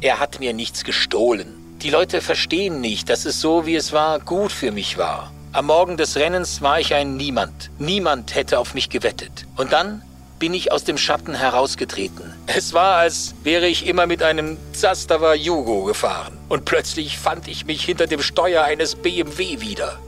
Er 0.00 0.20
hat 0.20 0.38
mir 0.38 0.52
nichts 0.52 0.84
gestohlen. 0.84 1.46
Die 1.80 1.90
Leute 1.90 2.20
verstehen 2.20 2.80
nicht, 2.80 3.08
dass 3.08 3.24
es 3.24 3.40
so, 3.40 3.64
wie 3.64 3.74
es 3.74 3.92
war, 3.92 4.20
gut 4.20 4.52
für 4.52 4.70
mich 4.70 4.98
war. 4.98 5.32
Am 5.52 5.66
Morgen 5.66 5.96
des 5.96 6.16
Rennens 6.16 6.60
war 6.60 6.78
ich 6.78 6.94
ein 6.94 7.16
Niemand. 7.16 7.70
Niemand 7.78 8.34
hätte 8.34 8.58
auf 8.58 8.74
mich 8.74 8.90
gewettet. 8.90 9.46
Und 9.56 9.72
dann 9.72 10.02
bin 10.42 10.54
ich 10.54 10.72
aus 10.72 10.82
dem 10.82 10.98
Schatten 10.98 11.34
herausgetreten. 11.34 12.24
Es 12.48 12.72
war, 12.72 12.96
als 12.96 13.32
wäre 13.44 13.68
ich 13.68 13.86
immer 13.86 14.08
mit 14.08 14.24
einem 14.24 14.56
Zastava 14.72 15.34
Jugo 15.34 15.84
gefahren. 15.84 16.36
Und 16.48 16.64
plötzlich 16.64 17.16
fand 17.16 17.46
ich 17.46 17.64
mich 17.64 17.84
hinter 17.84 18.08
dem 18.08 18.20
Steuer 18.20 18.64
eines 18.64 18.96
BMW 18.96 19.60
wieder. 19.60 20.00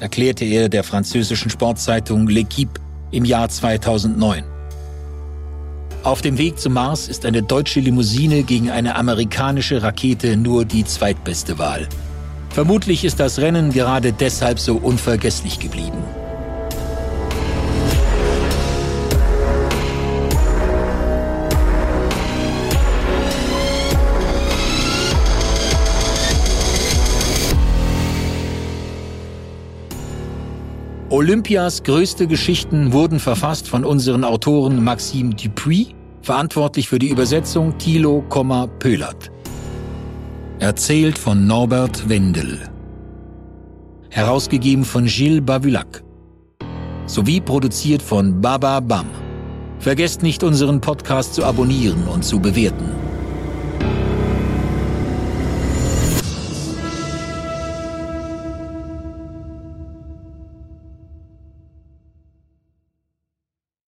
Erklärte 0.00 0.44
er 0.44 0.68
der 0.68 0.82
französischen 0.82 1.48
Sportzeitung 1.48 2.26
L'Equipe 2.26 2.80
im 3.12 3.24
Jahr 3.24 3.48
2009. 3.48 4.42
Auf 6.02 6.20
dem 6.20 6.36
Weg 6.36 6.58
zum 6.58 6.72
Mars 6.72 7.06
ist 7.06 7.24
eine 7.24 7.44
deutsche 7.44 7.78
Limousine 7.78 8.42
gegen 8.42 8.72
eine 8.72 8.96
amerikanische 8.96 9.80
Rakete 9.80 10.36
nur 10.36 10.64
die 10.64 10.84
zweitbeste 10.84 11.60
Wahl. 11.60 11.88
Vermutlich 12.50 13.04
ist 13.04 13.20
das 13.20 13.38
Rennen 13.38 13.72
gerade 13.72 14.12
deshalb 14.12 14.58
so 14.58 14.74
unvergesslich 14.74 15.60
geblieben. 15.60 16.02
Olympias 31.16 31.82
größte 31.82 32.26
Geschichten 32.26 32.92
wurden 32.92 33.18
verfasst 33.20 33.68
von 33.68 33.86
unseren 33.86 34.22
Autoren 34.22 34.84
Maxime 34.84 35.34
Dupuis, 35.34 35.94
verantwortlich 36.20 36.90
für 36.90 36.98
die 36.98 37.08
Übersetzung 37.08 37.78
Thilo, 37.78 38.22
Pölert. 38.78 39.30
Erzählt 40.58 41.16
von 41.16 41.46
Norbert 41.46 42.06
Wendel. 42.10 42.68
Herausgegeben 44.10 44.84
von 44.84 45.06
Gilles 45.06 45.40
Bavulac. 45.42 46.04
Sowie 47.06 47.40
produziert 47.40 48.02
von 48.02 48.38
Baba 48.42 48.80
Bam. 48.80 49.06
Vergesst 49.78 50.22
nicht, 50.22 50.44
unseren 50.44 50.82
Podcast 50.82 51.32
zu 51.34 51.46
abonnieren 51.46 52.06
und 52.08 52.26
zu 52.26 52.40
bewerten. 52.40 53.05